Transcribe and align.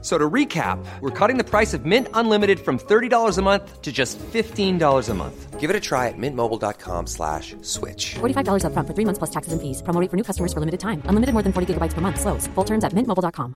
So 0.00 0.16
to 0.16 0.30
recap, 0.30 0.78
we're 1.00 1.10
cutting 1.10 1.38
the 1.38 1.44
price 1.44 1.74
of 1.74 1.84
Mint 1.84 2.06
Unlimited 2.14 2.60
from 2.60 2.78
$30 2.78 3.36
a 3.36 3.42
month 3.42 3.82
to 3.82 3.90
just 3.90 4.16
$15 4.20 5.08
a 5.08 5.14
month. 5.14 5.58
Give 5.58 5.70
it 5.70 5.74
a 5.74 5.80
try 5.80 6.06
at 6.06 6.14
mintmobile.com 6.16 7.08
slash 7.08 7.56
switch. 7.62 8.14
$45 8.20 8.62
upfront 8.62 8.86
for 8.86 8.94
three 8.94 9.04
months 9.04 9.18
plus 9.18 9.30
taxes 9.30 9.52
and 9.52 9.60
fees. 9.60 9.82
Promo 9.82 10.00
rate 10.00 10.08
for 10.08 10.16
new 10.16 10.22
customers 10.22 10.52
for 10.52 10.60
limited 10.60 10.78
time. 10.78 11.02
Unlimited 11.06 11.32
more 11.32 11.42
than 11.42 11.52
40 11.52 11.74
gigabytes 11.74 11.94
per 11.94 12.00
month. 12.00 12.20
Slows. 12.20 12.46
Full 12.54 12.64
terms 12.64 12.84
at 12.84 12.92
mintmobile.com. 12.92 13.54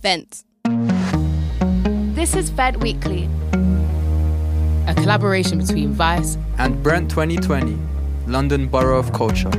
Vent. 0.00 0.44
This 2.16 2.34
is 2.34 2.50
Fed 2.50 2.82
Weekly. 2.82 3.28
a 4.86 4.94
collaboration 4.94 5.58
between 5.58 5.92
Vice 5.92 6.36
and 6.58 6.82
Brent 6.82 7.10
2020, 7.10 7.78
London 8.26 8.68
Borough 8.68 8.98
of 8.98 9.12
Culture. 9.12 9.50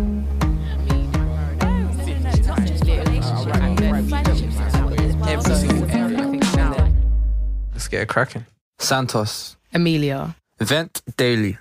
Let's 7.74 7.90
get 7.90 8.02
it 8.04 8.08
cracking. 8.08 8.46
Santos, 8.80 9.58
Amelia. 9.74 10.34
Vent 10.60 11.02
Daily. 11.18 11.58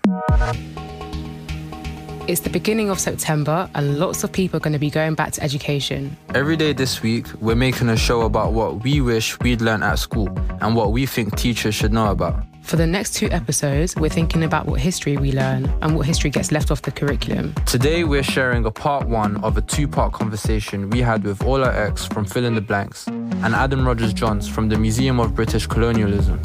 It's 2.28 2.40
the 2.40 2.50
beginning 2.50 2.88
of 2.88 3.00
September, 3.00 3.68
and 3.74 3.98
lots 3.98 4.22
of 4.22 4.30
people 4.30 4.58
are 4.58 4.60
going 4.60 4.74
to 4.74 4.78
be 4.78 4.90
going 4.90 5.14
back 5.16 5.32
to 5.32 5.42
education. 5.42 6.16
Every 6.34 6.56
day 6.56 6.72
this 6.72 7.02
week, 7.02 7.26
we're 7.40 7.56
making 7.56 7.88
a 7.88 7.96
show 7.96 8.22
about 8.22 8.52
what 8.52 8.84
we 8.84 9.00
wish 9.00 9.38
we'd 9.40 9.60
learned 9.60 9.82
at 9.82 9.98
school 9.98 10.28
and 10.60 10.76
what 10.76 10.92
we 10.92 11.04
think 11.04 11.36
teachers 11.36 11.74
should 11.74 11.92
know 11.92 12.12
about. 12.12 12.44
For 12.64 12.76
the 12.76 12.86
next 12.86 13.12
two 13.14 13.28
episodes, 13.30 13.94
we're 13.94 14.08
thinking 14.08 14.42
about 14.42 14.64
what 14.64 14.80
history 14.80 15.18
we 15.18 15.32
learn 15.32 15.66
and 15.82 15.94
what 15.94 16.06
history 16.06 16.30
gets 16.30 16.50
left 16.50 16.70
off 16.70 16.80
the 16.80 16.90
curriculum. 16.90 17.52
Today, 17.66 18.04
we're 18.04 18.22
sharing 18.22 18.64
a 18.64 18.70
part 18.70 19.06
one 19.06 19.36
of 19.44 19.58
a 19.58 19.60
two 19.60 19.86
part 19.86 20.14
conversation 20.14 20.88
we 20.88 21.02
had 21.02 21.24
with 21.24 21.44
Ola 21.44 21.70
X 21.74 22.06
from 22.06 22.24
Fill 22.24 22.46
in 22.46 22.54
the 22.54 22.62
Blanks 22.62 23.06
and 23.06 23.54
Adam 23.54 23.86
Rogers 23.86 24.14
Johns 24.14 24.48
from 24.48 24.70
the 24.70 24.78
Museum 24.78 25.20
of 25.20 25.34
British 25.34 25.66
Colonialism. 25.66 26.42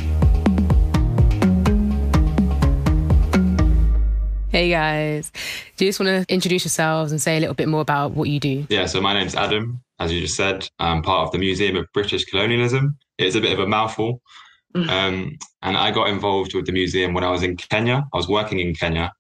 Hey 4.50 4.72
guys, 4.72 5.32
do 5.78 5.86
you 5.86 5.90
just 5.90 6.02
want 6.02 6.28
to 6.28 6.34
introduce 6.34 6.66
yourselves 6.66 7.14
and 7.14 7.22
say 7.22 7.38
a 7.38 7.40
little 7.40 7.56
bit 7.56 7.70
more 7.70 7.82
about 7.82 8.12
what 8.12 8.28
you 8.28 8.42
do? 8.42 8.68
Yeah, 8.70 8.88
so 8.88 9.00
my 9.00 9.14
name's 9.14 9.36
Adam, 9.36 9.82
as 10.00 10.12
you 10.12 10.20
just 10.20 10.36
said. 10.36 10.68
I'm 10.80 11.02
part 11.02 11.28
of 11.28 11.32
the 11.32 11.38
Museum 11.38 11.78
of 11.78 11.88
British 11.94 12.26
Colonialism. 12.26 12.98
It's 13.18 13.38
a 13.38 13.42
bit 13.42 13.54
of 13.54 13.60
a 13.60 13.68
mouthful. 13.68 14.22
Um, 14.76 15.38
and 15.62 15.76
I 15.78 15.92
got 15.92 16.10
involved 16.10 16.54
with 16.54 16.66
the 16.66 16.72
museum 16.72 17.14
when 17.14 17.24
I 17.24 17.32
was 17.32 17.44
in 17.44 17.58
Kenya. 17.58 18.04
I 18.14 18.18
was 18.18 18.28
working 18.28 18.60
in 18.60 18.74
Kenya, 18.76 19.12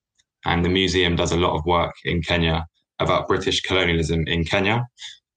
and 0.46 0.64
the 0.64 0.70
museum 0.70 1.16
does 1.16 1.32
a 1.32 1.38
lot 1.38 1.56
of 1.58 1.66
work 1.66 1.94
in 2.06 2.22
Kenya 2.22 2.66
about 3.00 3.28
British 3.28 3.62
colonialism 3.62 4.26
in 4.28 4.44
Kenya 4.44 4.86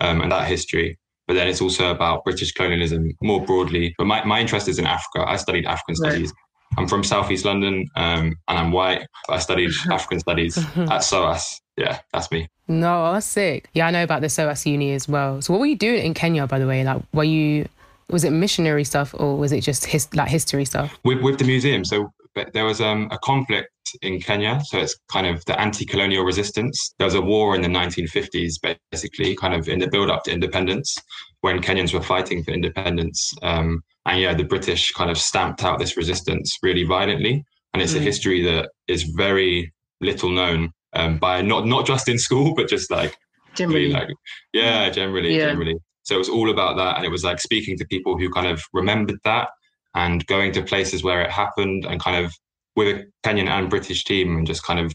um, 0.01 0.21
and 0.21 0.31
that 0.33 0.47
history. 0.49 0.99
But 1.29 1.35
then 1.35 1.49
it's 1.49 1.61
also 1.63 1.91
about 1.91 2.25
British 2.25 2.53
colonialism 2.53 3.11
more 3.23 3.45
broadly. 3.45 3.95
But 3.97 4.07
my, 4.07 4.25
my 4.25 4.41
interest 4.41 4.69
is 4.69 4.79
in 4.79 4.87
Africa. 4.87 5.25
I 5.27 5.37
studied 5.37 5.65
African 5.67 5.95
Right. 6.03 6.11
studies. 6.13 6.33
I'm 6.77 6.89
from 6.89 7.05
Southeast 7.05 7.45
London 7.45 7.87
um, 7.97 8.35
and 8.49 8.59
I'm 8.59 8.73
white. 8.73 9.07
But 9.29 9.35
I 9.35 9.39
studied 9.39 9.71
African 9.91 10.19
studies 10.21 10.59
at 10.77 10.99
SOAS. 11.05 11.61
Yeah, 11.77 12.01
that's 12.13 12.31
me. 12.31 12.49
No, 12.69 13.13
that's 13.13 13.27
sick. 13.27 13.69
Yeah, 13.73 13.87
I 13.87 13.91
know 13.93 14.03
about 14.03 14.21
the 14.21 14.29
SOAS 14.29 14.67
uni 14.67 14.93
as 14.93 15.09
well. 15.09 15.41
So, 15.41 15.53
what 15.53 15.61
were 15.61 15.67
you 15.67 15.77
doing 15.77 16.05
in 16.05 16.13
Kenya, 16.15 16.47
by 16.47 16.59
the 16.59 16.67
way? 16.67 16.83
Like, 16.85 17.03
were 17.13 17.25
you, 17.25 17.67
was 18.13 18.25
it 18.25 18.31
missionary 18.31 18.85
stuff 18.85 19.15
or 19.19 19.37
was 19.37 19.53
it 19.53 19.63
just 19.63 19.85
his, 19.87 20.09
like 20.15 20.29
history 20.29 20.65
stuff? 20.65 20.99
with 21.05 21.21
with 21.23 21.39
the 21.39 21.45
museum. 21.45 21.85
So 21.85 22.13
but 22.35 22.53
there 22.55 22.65
was 22.65 22.81
um, 22.81 23.09
a 23.11 23.19
conflict 23.19 23.69
in 24.01 24.19
Kenya. 24.21 24.61
So 24.65 24.79
it's 24.79 24.99
kind 25.13 25.27
of 25.27 25.45
the 25.45 25.61
anti-colonial 25.61 26.25
resistance. 26.25 26.95
There 26.99 27.05
was 27.05 27.15
a 27.15 27.21
war 27.21 27.55
in 27.55 27.61
the 27.61 27.69
1950s, 27.69 28.55
basically, 28.91 29.37
kind 29.37 29.53
of 29.53 29.69
in 29.69 29.81
the 29.81 29.87
build-up 29.87 30.25
to 30.25 30.33
independence, 30.33 30.97
when 31.43 31.61
Kenyans 31.61 31.93
were 31.93 32.01
fighting 32.03 32.43
for 32.43 32.53
independence. 32.53 33.35
Um, 33.43 33.83
and 34.07 34.19
yeah, 34.19 34.33
the 34.33 34.45
British 34.45 34.93
kind 34.93 35.11
of 35.11 35.19
stamped 35.19 35.63
out 35.63 35.79
this 35.79 35.95
resistance 35.99 36.57
really 36.63 36.85
violently. 36.85 37.45
And 37.75 37.83
it's 37.83 37.95
a 37.95 37.99
history 38.01 38.43
that 38.45 38.71
is 38.89 39.03
very 39.03 39.71
little 40.01 40.31
known 40.31 40.73
um, 40.95 41.19
by 41.19 41.43
not 41.43 41.67
not 41.67 41.85
just 41.87 42.09
in 42.09 42.19
school, 42.19 42.55
but 42.55 42.67
just 42.69 42.91
like 42.91 43.15
Generally. 43.55 43.93
like 43.93 44.09
yeah 44.55 44.89
generally 44.89 45.37
Yeah. 45.37 45.49
generally 45.49 45.77
so 46.03 46.15
it 46.15 46.19
was 46.19 46.29
all 46.29 46.51
about 46.51 46.77
that 46.77 46.97
and 46.97 47.05
it 47.05 47.11
was 47.11 47.25
like 47.25 47.41
speaking 47.41 47.77
to 47.79 47.85
people 47.87 48.19
who 48.19 48.31
kind 48.31 48.47
of 48.47 48.63
remembered 48.73 49.19
that 49.25 49.49
and 49.95 50.27
going 50.27 50.53
to 50.53 50.63
places 50.63 51.03
where 51.03 51.23
it 51.23 51.31
happened 51.31 51.85
and 51.85 52.01
kind 52.01 52.25
of 52.25 52.33
with 52.77 52.89
a 52.89 53.05
kenyan 53.25 53.49
and 53.49 53.69
british 53.71 54.05
team 54.05 54.37
and 54.37 54.47
just 54.47 54.63
kind 54.65 54.81
of 54.81 54.93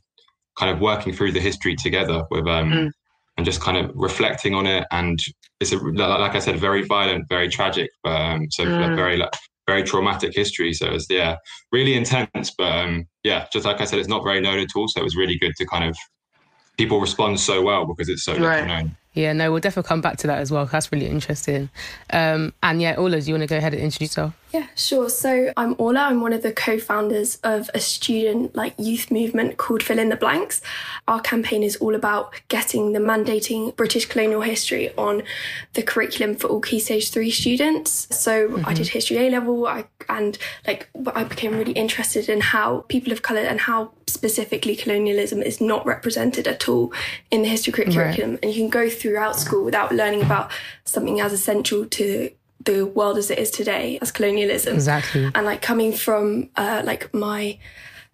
kind 0.58 0.72
of 0.74 0.82
working 0.82 1.14
through 1.14 1.32
the 1.32 1.40
history 1.40 1.76
together 1.76 2.24
with 2.32 2.48
um 2.48 2.72
Mm. 2.72 2.92
and 3.38 3.46
just 3.46 3.62
kind 3.62 3.78
of 3.78 3.92
reflecting 3.96 4.54
on 4.56 4.66
it 4.66 4.86
and 4.92 5.20
it's 5.60 5.72
a 5.72 5.78
like 5.78 6.20
like 6.20 6.36
i 6.36 6.40
said 6.40 6.60
very 6.60 6.84
violent 6.86 7.26
very 7.30 7.48
tragic 7.50 7.90
but 8.04 8.20
um 8.22 8.48
so 8.52 8.64
like 8.64 8.74
Mm. 8.92 8.96
very 8.96 9.18
like 9.18 9.30
very 9.68 9.84
traumatic 9.84 10.32
history 10.34 10.74
so 10.74 10.88
it's 10.88 11.08
yeah 11.10 11.36
really 11.72 11.94
intense 11.94 12.52
but 12.58 12.72
um 12.72 13.06
yeah 13.24 13.46
just 13.54 13.66
like 13.66 13.82
i 13.82 13.86
said 13.86 14.00
it's 14.00 14.08
not 14.08 14.24
very 14.24 14.40
known 14.42 14.60
at 14.60 14.70
all 14.76 14.88
so 14.88 15.00
it 15.02 15.04
was 15.04 15.16
really 15.16 15.38
good 15.38 15.54
to 15.58 15.66
kind 15.66 15.84
of 15.84 15.96
people 16.78 17.00
respond 17.02 17.40
so 17.40 17.62
well 17.62 17.86
because 17.86 18.08
it's 18.10 18.24
so 18.24 18.34
Right. 18.38 18.66
known 18.66 18.96
Yeah, 19.18 19.34
no, 19.34 19.52
we'll 19.52 19.62
definitely 19.62 19.88
come 19.88 20.00
back 20.00 20.18
to 20.18 20.28
that 20.28 20.38
as 20.38 20.52
well. 20.52 20.68
That's 20.68 20.92
really 20.92 21.08
interesting. 21.08 21.70
Um, 22.12 22.54
and 22.62 22.80
yeah, 22.80 22.94
Ola, 22.98 23.20
do 23.20 23.28
you 23.28 23.34
want 23.34 23.42
to 23.42 23.48
go 23.48 23.58
ahead 23.58 23.74
and 23.74 23.82
introduce 23.82 24.12
yourself? 24.12 24.36
Yeah, 24.54 24.68
sure. 24.76 25.10
So 25.10 25.52
I'm 25.58 25.76
Orla. 25.78 26.02
I'm 26.02 26.22
one 26.22 26.32
of 26.32 26.42
the 26.42 26.54
co-founders 26.54 27.38
of 27.44 27.70
a 27.74 27.80
student 27.80 28.56
like 28.56 28.74
youth 28.78 29.12
movement 29.12 29.58
called 29.58 29.84
Fill 29.84 30.00
in 30.00 30.10
the 30.10 30.16
Blanks. 30.16 30.62
Our 31.08 31.20
campaign 31.20 31.64
is 31.64 31.76
all 31.78 31.94
about 31.94 32.34
getting 32.48 32.94
the 32.94 33.00
mandating 33.00 33.76
British 33.76 34.06
colonial 34.06 34.42
history 34.42 34.96
on 34.98 35.24
the 35.74 35.84
curriculum 35.84 36.36
for 36.36 36.48
all 36.48 36.62
Key 36.62 36.80
Stage 36.80 37.12
Three 37.12 37.32
students. 37.32 38.08
So 38.18 38.46
I 38.46 38.48
mm-hmm. 38.48 38.74
did 38.74 38.88
history 38.88 39.18
A 39.18 39.30
level, 39.30 39.68
I, 39.68 39.86
and 40.08 40.38
like 40.66 40.90
I 41.14 41.26
became 41.26 41.58
really 41.58 41.74
interested 41.74 42.30
in 42.30 42.40
how 42.40 42.86
people 42.88 43.12
of 43.12 43.22
color 43.22 43.42
and 43.42 43.60
how 43.60 43.92
specifically 44.08 44.76
colonialism 44.76 45.42
is 45.42 45.60
not 45.60 45.86
represented 45.86 46.48
at 46.48 46.70
all 46.70 46.94
in 47.32 47.42
the 47.42 47.50
history 47.50 47.74
Right. 47.78 47.94
curriculum. 47.94 48.40
And 48.42 48.52
you 48.52 48.62
can 48.62 48.70
go 48.70 48.90
throughout 48.90 49.36
school 49.36 49.66
without 49.66 49.94
learning 49.94 50.22
about 50.24 50.50
something 50.86 51.20
as 51.20 51.34
essential 51.34 51.86
to 51.86 52.32
the 52.68 52.86
world 52.86 53.18
as 53.18 53.32
it 53.32 53.40
is 53.40 53.50
today 53.50 53.98
as 54.02 54.12
colonialism 54.12 54.76
Exactly. 54.76 55.32
and 55.34 55.46
like 55.46 55.62
coming 55.62 55.92
from 55.94 56.50
uh, 56.56 56.82
like 56.86 57.14
my 57.14 57.58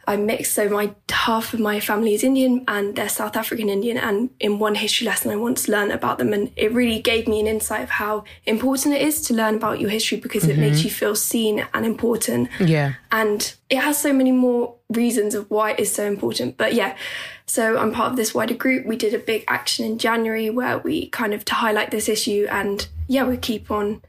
I'm 0.06 0.26
mixed, 0.26 0.54
so 0.54 0.68
my 0.68 0.94
half 1.10 1.54
of 1.54 1.62
my 1.62 1.80
family 1.80 2.14
is 2.14 2.24
Indian 2.26 2.66
and 2.68 2.94
they're 2.96 3.08
South 3.08 3.38
African 3.38 3.70
Indian. 3.70 3.98
And 3.98 4.32
in 4.38 4.60
one 4.60 4.76
history 4.76 5.08
lesson, 5.08 5.32
I 5.32 5.38
once 5.38 5.70
learned 5.70 5.94
about 5.94 6.18
them, 6.18 6.34
and 6.34 6.52
it 6.58 6.74
really 6.74 7.02
gave 7.02 7.26
me 7.26 7.40
an 7.40 7.48
insight 7.48 7.84
of 7.84 7.90
how 7.90 8.26
important 8.46 8.96
it 8.96 9.02
is 9.02 9.22
to 9.28 9.34
learn 9.34 9.56
about 9.56 9.80
your 9.80 9.90
history 9.90 10.18
because 10.18 10.46
it 10.46 10.58
makes 10.58 10.84
you 10.84 10.92
feel 10.92 11.16
seen 11.16 11.66
and 11.74 11.86
important. 11.86 12.50
Yeah. 12.60 12.96
And 13.14 13.54
it 13.70 13.78
has 13.78 13.98
so 13.98 14.12
many 14.12 14.34
more 14.34 14.76
reasons 14.90 15.36
of 15.36 15.50
why 15.50 15.72
it 15.72 15.80
is 15.80 15.92
so 15.94 16.06
important. 16.06 16.58
But 16.58 16.74
yeah, 16.74 16.98
so 17.46 17.78
I'm 17.78 17.94
part 17.94 18.12
of 18.12 18.18
this 18.18 18.36
wider 18.36 18.56
group. 18.56 18.86
We 18.86 18.98
did 18.98 19.14
a 19.14 19.20
big 19.20 19.46
action 19.48 19.86
in 19.86 19.98
January 20.00 20.50
where 20.50 20.80
we 20.80 21.08
kind 21.12 21.34
of 21.34 21.46
to 21.46 21.54
highlight 21.56 21.92
this 21.92 22.10
issue, 22.10 22.46
and 22.52 22.86
yeah, 23.08 23.24
we 23.24 23.38
keep 23.38 23.72
on 23.72 24.02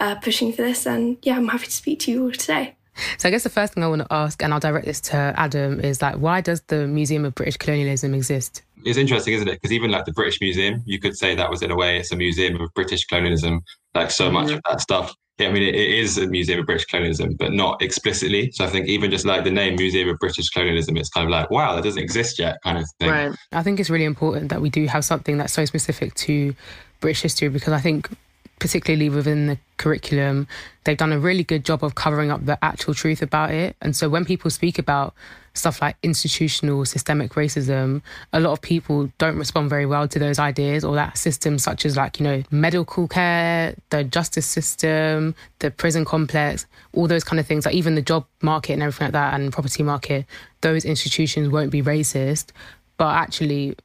uh, 0.00 0.16
pushing 0.16 0.52
for 0.52 0.62
this. 0.62 0.86
And 0.86 1.18
yeah, 1.22 1.36
I'm 1.36 1.48
happy 1.48 1.66
to 1.66 1.72
speak 1.72 2.00
to 2.00 2.10
you 2.10 2.24
all 2.24 2.32
today. 2.32 2.74
So 3.16 3.28
I 3.28 3.30
guess 3.30 3.44
the 3.44 3.50
first 3.50 3.74
thing 3.74 3.84
I 3.84 3.88
want 3.88 4.02
to 4.02 4.12
ask, 4.12 4.42
and 4.42 4.52
I'll 4.52 4.58
direct 4.58 4.84
this 4.84 5.00
to 5.02 5.16
Adam, 5.36 5.78
is 5.78 6.02
like, 6.02 6.16
why 6.16 6.40
does 6.40 6.62
the 6.62 6.88
Museum 6.88 7.24
of 7.24 7.34
British 7.34 7.56
Colonialism 7.56 8.12
exist? 8.12 8.62
it's 8.84 8.98
interesting, 8.98 9.34
isn't 9.34 9.48
it? 9.48 9.60
Because 9.60 9.72
even 9.72 9.90
like 9.90 10.04
the 10.04 10.12
British 10.12 10.40
Museum, 10.40 10.82
you 10.86 10.98
could 10.98 11.16
say 11.16 11.34
that 11.34 11.50
was 11.50 11.62
in 11.62 11.70
a 11.70 11.76
way 11.76 11.98
it's 11.98 12.12
a 12.12 12.16
museum 12.16 12.60
of 12.60 12.72
British 12.74 13.04
colonialism. 13.06 13.62
Like 13.94 14.10
so 14.10 14.30
much 14.30 14.50
of 14.50 14.60
that 14.68 14.80
stuff. 14.80 15.14
Yeah, 15.38 15.48
I 15.48 15.52
mean, 15.52 15.62
it, 15.62 15.74
it 15.74 15.90
is 15.90 16.18
a 16.18 16.26
museum 16.26 16.60
of 16.60 16.66
British 16.66 16.86
colonialism, 16.86 17.34
but 17.38 17.52
not 17.52 17.80
explicitly. 17.80 18.50
So 18.52 18.64
I 18.64 18.68
think 18.68 18.88
even 18.88 19.10
just 19.10 19.24
like 19.24 19.44
the 19.44 19.50
name 19.50 19.76
Museum 19.76 20.08
of 20.08 20.18
British 20.18 20.48
Colonialism, 20.50 20.96
it's 20.96 21.10
kind 21.10 21.24
of 21.24 21.30
like, 21.30 21.50
wow, 21.50 21.76
that 21.76 21.84
doesn't 21.84 22.02
exist 22.02 22.38
yet, 22.40 22.58
kind 22.64 22.76
of 22.78 22.84
thing. 22.98 23.08
Right. 23.08 23.32
I 23.52 23.62
think 23.62 23.78
it's 23.78 23.88
really 23.88 24.04
important 24.04 24.48
that 24.48 24.60
we 24.60 24.68
do 24.68 24.86
have 24.86 25.04
something 25.04 25.38
that's 25.38 25.52
so 25.52 25.64
specific 25.64 26.14
to 26.14 26.54
British 27.00 27.22
history 27.22 27.48
because 27.48 27.72
I 27.72 27.80
think, 27.80 28.08
particularly 28.58 29.08
within 29.08 29.46
the 29.46 29.58
curriculum, 29.76 30.46
they've 30.84 30.96
done 30.96 31.12
a 31.12 31.18
really 31.18 31.44
good 31.44 31.64
job 31.64 31.84
of 31.84 31.94
covering 31.94 32.30
up 32.30 32.44
the 32.44 32.62
actual 32.64 32.94
truth 32.94 33.22
about 33.22 33.50
it. 33.50 33.76
And 33.80 33.94
so 33.94 34.08
when 34.08 34.24
people 34.24 34.50
speak 34.50 34.78
about 34.78 35.14
stuff 35.54 35.82
like 35.82 35.96
institutional 36.02 36.84
systemic 36.84 37.32
racism, 37.32 38.02
a 38.32 38.40
lot 38.40 38.52
of 38.52 38.60
people 38.60 39.10
don't 39.18 39.36
respond 39.36 39.68
very 39.68 39.86
well 39.86 40.06
to 40.08 40.18
those 40.18 40.38
ideas 40.38 40.84
or 40.84 40.94
that 40.94 41.18
system, 41.18 41.58
such 41.58 41.84
as 41.84 41.96
like, 41.96 42.20
you 42.20 42.24
know, 42.24 42.42
medical 42.50 43.08
care, 43.08 43.74
the 43.90 44.04
justice 44.04 44.46
system, 44.46 45.34
the 45.58 45.70
prison 45.70 46.04
complex, 46.04 46.66
all 46.92 47.08
those 47.08 47.24
kind 47.24 47.40
of 47.40 47.46
things, 47.46 47.66
like 47.66 47.74
even 47.74 47.94
the 47.94 48.02
job 48.02 48.24
market 48.40 48.74
and 48.74 48.82
everything 48.82 49.06
like 49.06 49.12
that, 49.12 49.34
and 49.34 49.52
property 49.52 49.82
market, 49.82 50.26
those 50.60 50.84
institutions 50.84 51.48
won't 51.48 51.70
be 51.70 51.82
racist. 51.82 52.50
But 52.96 53.14
actually, 53.14 53.76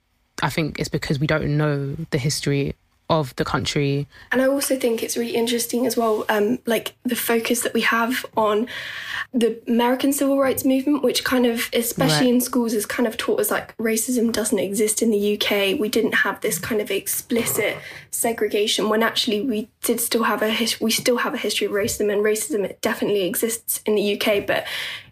I 0.42 0.50
think 0.50 0.80
it's 0.80 0.90
because 0.90 1.20
we 1.20 1.28
don't 1.28 1.58
know 1.58 1.96
the 2.12 2.18
history 2.18 2.76
of 3.10 3.36
the 3.36 3.46
country. 3.46 4.08
And 4.32 4.42
I 4.42 4.48
also 4.48 4.78
think 4.78 5.04
it's 5.04 5.18
really 5.18 5.36
interesting 5.36 5.86
as 5.86 5.98
well, 5.98 6.26
um, 6.30 6.60
like 6.66 6.96
the 7.04 7.16
focus 7.16 7.62
that 7.62 7.74
we 7.74 7.82
have 7.82 8.26
on 8.36 8.68
the 9.34 9.62
American 9.68 10.14
civil 10.14 10.40
rights 10.40 10.64
movement, 10.64 11.04
which 11.04 11.24
kind 11.24 11.46
of, 11.46 11.70
especially 11.74 12.28
right. 12.28 12.36
in 12.36 12.42
schools, 12.42 12.74
is 12.74 12.86
kind 12.86 13.08
of 13.08 13.18
taught 13.18 13.40
as 13.40 13.52
like 13.52 13.76
racism 13.78 14.32
doesn't 14.32 14.60
exist 14.60 15.02
in 15.02 15.12
the 15.12 15.38
UK. 15.38 15.80
We 15.80 15.90
didn't 15.90 16.16
have 16.16 16.42
this 16.42 16.60
kind 16.60 16.82
of 16.82 16.92
explicit 16.92 17.78
segregation 18.12 18.90
when 18.90 19.04
actually 19.04 19.42
we 19.42 19.70
did 19.82 20.00
still 20.00 20.24
have 20.24 20.42
a 20.42 20.50
his- 20.50 20.80
we 20.80 20.92
still 20.92 21.18
have 21.18 21.34
a 21.34 21.38
history 21.38 21.68
of 21.68 21.74
racism, 21.74 22.12
and 22.12 22.24
racism 22.24 22.64
it 22.64 22.82
definitely 22.82 23.24
exists 23.24 23.82
in 23.86 23.96
the 23.96 24.14
UK, 24.14 24.40
but 24.46 24.66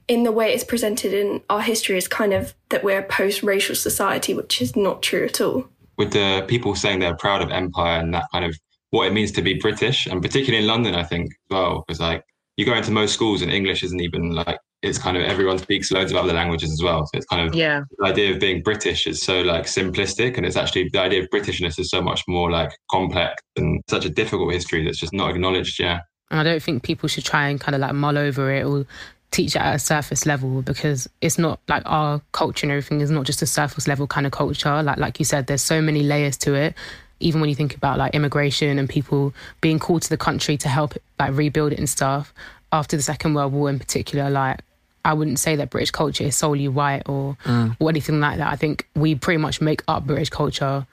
in 0.08 0.24
the 0.24 0.32
way 0.32 0.54
it's 0.54 0.64
presented 0.64 1.14
in 1.14 1.42
our 1.50 1.62
history 1.62 1.98
is 1.98 2.08
kind 2.08 2.34
of 2.34 2.54
that 2.70 2.84
we're 2.84 3.00
a 3.00 3.04
post-racial 3.04 3.76
society, 3.76 4.34
which 4.34 4.62
is 4.62 4.76
not 4.76 5.02
true 5.02 5.26
at 5.26 5.40
all 5.40 5.70
with 5.98 6.12
the 6.12 6.46
people 6.48 6.76
saying 6.76 7.00
they're 7.00 7.16
proud 7.16 7.42
of 7.42 7.52
empire 7.52 8.00
and 8.00 8.14
that 8.14 8.26
kind 8.32 8.46
of 8.46 8.56
what 8.92 9.08
it 9.08 9.14
means 9.14 9.32
to 9.34 9.42
be 9.42 9.54
British, 9.56 10.06
and 10.06 10.22
particularly 10.22 10.64
in 10.64 10.68
London, 10.68 10.96
I 10.96 11.04
think 11.04 11.26
as 11.32 11.50
well, 11.50 11.84
because 11.88 12.00
like 12.00 12.24
you 12.58 12.66
go 12.66 12.76
into 12.76 12.92
most 12.92 13.14
schools 13.14 13.42
and 13.42 13.52
English 13.52 13.84
isn't 13.84 14.02
even 14.02 14.32
like 14.32 14.60
it's 14.82 14.98
kind 14.98 15.16
of 15.16 15.24
everyone 15.24 15.60
speaks 15.60 15.92
loads 15.92 16.12
of 16.12 16.18
other 16.18 16.34
languages 16.34 16.72
as 16.72 16.82
well. 16.84 17.06
So 17.06 17.12
it's 17.18 17.26
kind 17.28 17.48
of 17.48 17.56
yeah. 17.56 17.82
The 18.00 18.08
idea 18.08 18.34
of 18.34 18.40
being 18.40 18.62
British 18.64 19.08
is 19.08 19.22
so 19.22 19.42
like 19.42 19.66
simplistic, 19.66 20.38
and 20.38 20.46
it's 20.46 20.58
actually 20.58 20.90
the 20.90 21.00
idea 21.00 21.22
of 21.24 21.30
Britishness 21.30 21.80
is 21.80 21.90
so 21.90 22.02
much 22.02 22.24
more 22.28 22.52
like 22.52 22.72
complex 22.90 23.42
and 23.56 23.82
such 23.90 24.06
a 24.06 24.10
difficult 24.10 24.54
history 24.54 24.84
that's 24.84 25.00
just 25.00 25.14
not 25.14 25.32
acknowledged. 25.32 25.80
Yeah. 25.80 26.00
And 26.30 26.40
I 26.40 26.44
don't 26.44 26.64
think 26.64 26.84
people 26.84 27.10
should 27.10 27.26
try 27.26 27.48
and 27.48 27.60
kind 27.60 27.76
of 27.76 27.82
like 27.82 27.94
mull 27.94 28.18
over 28.18 28.52
it 28.52 28.66
or 28.66 28.86
teach 29.32 29.56
it 29.56 29.62
at 29.62 29.76
a 29.76 29.80
surface 29.80 30.26
level 30.26 30.62
because 30.62 31.10
it's 31.22 31.38
not 31.38 31.60
like 31.68 31.84
our 31.86 32.22
culture 32.34 32.66
and 32.66 32.72
everything 32.72 33.02
is 33.02 33.10
not 33.10 33.26
just 33.26 33.42
a 33.42 33.48
surface 33.48 33.88
level 33.88 34.06
kind 34.06 34.26
of 34.26 34.32
culture. 34.32 34.84
Like 34.84 34.98
like 34.98 35.20
you 35.20 35.26
said, 35.26 35.48
there's 35.48 35.62
so 35.62 35.82
many 35.82 36.04
layers 36.04 36.38
to 36.38 36.54
it. 36.54 36.76
Even 37.20 37.40
when 37.40 37.50
you 37.50 37.56
think 37.56 37.76
about 37.76 37.98
like 37.98 38.14
immigration 38.14 38.78
and 38.78 38.90
people 38.90 39.34
being 39.62 39.80
called 39.80 40.02
to 40.04 40.10
the 40.10 40.18
country 40.18 40.58
to 40.58 40.68
help 40.68 40.96
like 41.20 41.34
rebuild 41.34 41.72
it 41.72 41.80
and 41.80 41.90
stuff 41.90 42.34
after 42.72 42.98
the 42.98 43.04
Second 43.04 43.34
World 43.34 43.54
War 43.54 43.70
in 43.70 43.80
particular, 43.80 44.30
like 44.30 44.60
I 45.04 45.14
wouldn't 45.14 45.40
say 45.40 45.56
that 45.56 45.70
British 45.70 45.92
culture 45.92 46.26
is 46.26 46.36
solely 46.36 46.68
white 46.68 47.04
or 47.08 47.38
mm. 47.46 47.76
or 47.80 47.90
anything 47.90 48.20
like 48.20 48.38
that. 48.38 48.52
I 48.52 48.56
think 48.56 48.88
we 48.96 49.16
pretty 49.16 49.38
much 49.38 49.62
make 49.62 49.82
up 49.88 50.06
British 50.06 50.30
culture, 50.30 50.86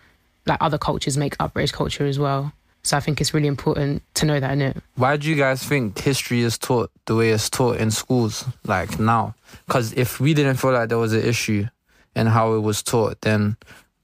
like 0.46 0.58
other 0.60 0.78
cultures 0.78 1.16
make 1.16 1.34
up 1.40 1.54
British 1.54 1.72
culture 1.72 2.06
as 2.06 2.18
well. 2.18 2.52
So 2.88 2.96
I 2.96 3.00
think 3.00 3.20
it's 3.20 3.34
really 3.34 3.48
important 3.48 4.02
to 4.14 4.24
know 4.24 4.40
that 4.40 4.50
in 4.50 4.62
it. 4.62 4.76
Why 4.96 5.18
do 5.18 5.28
you 5.28 5.36
guys 5.36 5.62
think 5.62 5.98
history 5.98 6.40
is 6.40 6.56
taught 6.56 6.90
the 7.04 7.14
way 7.14 7.28
it's 7.32 7.50
taught 7.50 7.76
in 7.76 7.90
schools, 7.90 8.46
like 8.64 8.98
now? 8.98 9.34
Because 9.66 9.92
if 9.92 10.20
we 10.20 10.32
didn't 10.32 10.56
feel 10.56 10.72
like 10.72 10.88
there 10.88 10.96
was 10.96 11.12
an 11.12 11.22
issue 11.22 11.66
in 12.16 12.26
how 12.28 12.54
it 12.54 12.60
was 12.60 12.82
taught, 12.82 13.20
then 13.20 13.58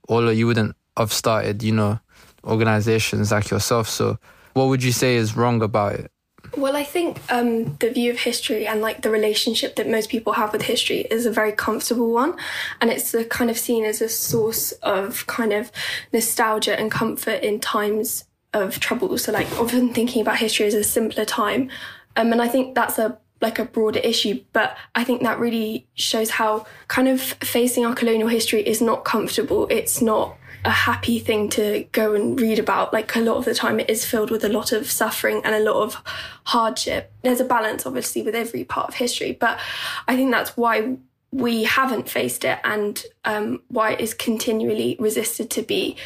all 0.07 0.29
of 0.29 0.37
you 0.37 0.45
wouldn't 0.45 0.75
have 0.95 1.11
started, 1.11 1.63
you 1.63 1.71
know, 1.71 1.99
organizations 2.43 3.31
like 3.31 3.49
yourself. 3.49 3.89
So 3.89 4.19
what 4.53 4.67
would 4.67 4.83
you 4.83 4.91
say 4.91 5.15
is 5.15 5.35
wrong 5.35 5.63
about 5.63 5.93
it? 5.93 6.11
Well, 6.55 6.75
I 6.75 6.83
think 6.83 7.19
um, 7.29 7.75
the 7.77 7.89
view 7.89 8.11
of 8.11 8.19
history 8.19 8.67
and 8.67 8.81
like 8.81 9.01
the 9.01 9.09
relationship 9.09 9.77
that 9.77 9.89
most 9.89 10.11
people 10.11 10.33
have 10.33 10.53
with 10.53 10.61
history 10.61 10.99
is 11.09 11.25
a 11.25 11.31
very 11.31 11.53
comfortable 11.53 12.13
one, 12.13 12.35
and 12.79 12.91
it's 12.91 13.15
a 13.15 13.25
kind 13.25 13.49
of 13.49 13.57
seen 13.57 13.83
as 13.83 13.99
a 13.99 14.07
source 14.07 14.73
of 14.83 15.25
kind 15.25 15.53
of 15.53 15.71
nostalgia 16.13 16.79
and 16.79 16.91
comfort 16.91 17.41
in 17.41 17.59
times 17.59 18.25
of 18.63 18.79
trouble. 18.79 19.17
So 19.17 19.31
like 19.31 19.51
often 19.59 19.93
thinking 19.93 20.21
about 20.21 20.37
history 20.37 20.65
as 20.65 20.73
a 20.73 20.83
simpler 20.83 21.25
time. 21.25 21.69
Um, 22.15 22.31
and 22.31 22.41
I 22.41 22.47
think 22.47 22.75
that's 22.75 22.97
a 22.97 23.17
like 23.41 23.59
a 23.59 23.65
broader 23.65 23.99
issue, 23.99 24.43
but 24.53 24.77
I 24.95 25.03
think 25.03 25.21
that 25.21 25.39
really 25.39 25.85
shows 25.95 26.29
how 26.29 26.65
kind 26.87 27.07
of 27.07 27.21
facing 27.21 27.85
our 27.85 27.93
colonial 27.93 28.29
history 28.29 28.65
is 28.65 28.81
not 28.81 29.03
comfortable. 29.03 29.67
It's 29.69 30.01
not 30.01 30.37
a 30.63 30.71
happy 30.71 31.19
thing 31.19 31.49
to 31.49 31.85
go 31.91 32.15
and 32.15 32.39
read 32.39 32.59
about. 32.59 32.93
Like 32.93 33.15
a 33.15 33.19
lot 33.19 33.37
of 33.37 33.45
the 33.45 33.53
time, 33.53 33.79
it 33.79 33.89
is 33.89 34.05
filled 34.05 34.31
with 34.31 34.43
a 34.43 34.49
lot 34.49 34.71
of 34.71 34.89
suffering 34.89 35.41
and 35.43 35.53
a 35.53 35.59
lot 35.59 35.83
of 35.83 36.01
hardship. 36.45 37.11
There's 37.21 37.39
a 37.39 37.45
balance, 37.45 37.85
obviously, 37.85 38.23
with 38.23 38.35
every 38.35 38.63
part 38.63 38.87
of 38.87 38.95
history, 38.95 39.33
but 39.33 39.59
I 40.07 40.15
think 40.15 40.31
that's 40.31 40.57
why 40.57 40.97
we 41.31 41.63
haven't 41.63 42.09
faced 42.09 42.45
it 42.45 42.59
and 42.63 43.03
um, 43.25 43.61
why 43.67 43.91
it 43.91 43.99
is 43.99 44.13
continually 44.13 44.95
resisted 44.99 45.49
to 45.51 45.61
be 45.61 45.97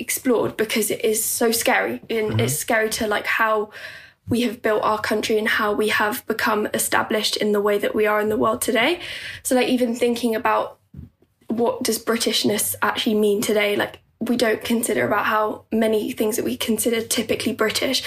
explored 0.00 0.56
because 0.56 0.90
it 0.90 1.04
is 1.04 1.22
so 1.22 1.52
scary 1.52 2.00
and 2.10 2.30
mm-hmm. 2.30 2.40
it's 2.40 2.56
scary 2.56 2.90
to 2.90 3.06
like 3.06 3.26
how 3.26 3.70
we 4.28 4.42
have 4.42 4.62
built 4.62 4.82
our 4.82 5.00
country 5.00 5.38
and 5.38 5.48
how 5.48 5.72
we 5.72 5.88
have 5.88 6.24
become 6.26 6.68
established 6.72 7.36
in 7.36 7.52
the 7.52 7.60
way 7.60 7.78
that 7.78 7.94
we 7.94 8.06
are 8.06 8.20
in 8.20 8.28
the 8.28 8.36
world 8.36 8.62
today. 8.62 9.00
So 9.42 9.54
like 9.54 9.68
even 9.68 9.94
thinking 9.94 10.34
about 10.34 10.78
what 11.48 11.82
does 11.82 12.02
Britishness 12.02 12.76
actually 12.80 13.16
mean 13.16 13.42
today? 13.42 13.74
Like 13.76 13.98
we 14.20 14.36
don't 14.36 14.62
consider 14.62 15.06
about 15.06 15.26
how 15.26 15.64
many 15.72 16.12
things 16.12 16.36
that 16.36 16.44
we 16.44 16.56
consider 16.56 17.02
typically 17.02 17.52
British 17.52 18.02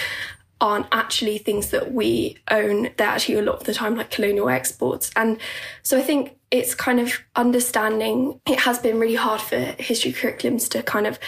aren't 0.61 0.85
actually 0.93 1.37
things 1.37 1.71
that 1.71 1.93
we 1.93 2.37
own. 2.49 2.89
They're 2.97 3.07
actually 3.07 3.35
a 3.35 3.41
lot 3.41 3.55
of 3.55 3.63
the 3.65 3.73
time 3.73 3.97
like 3.97 4.11
colonial 4.11 4.47
exports. 4.47 5.11
And 5.15 5.37
so 5.81 5.97
I 5.97 6.01
think 6.01 6.37
it's 6.51 6.73
kind 6.73 7.01
of 7.01 7.19
understanding 7.35 8.39
it 8.47 8.61
has 8.61 8.79
been 8.79 8.97
really 8.97 9.15
hard 9.15 9.41
for 9.41 9.57
history 9.57 10.13
curriculums 10.13 10.69
to 10.69 10.81
kind 10.81 11.05
of 11.05 11.19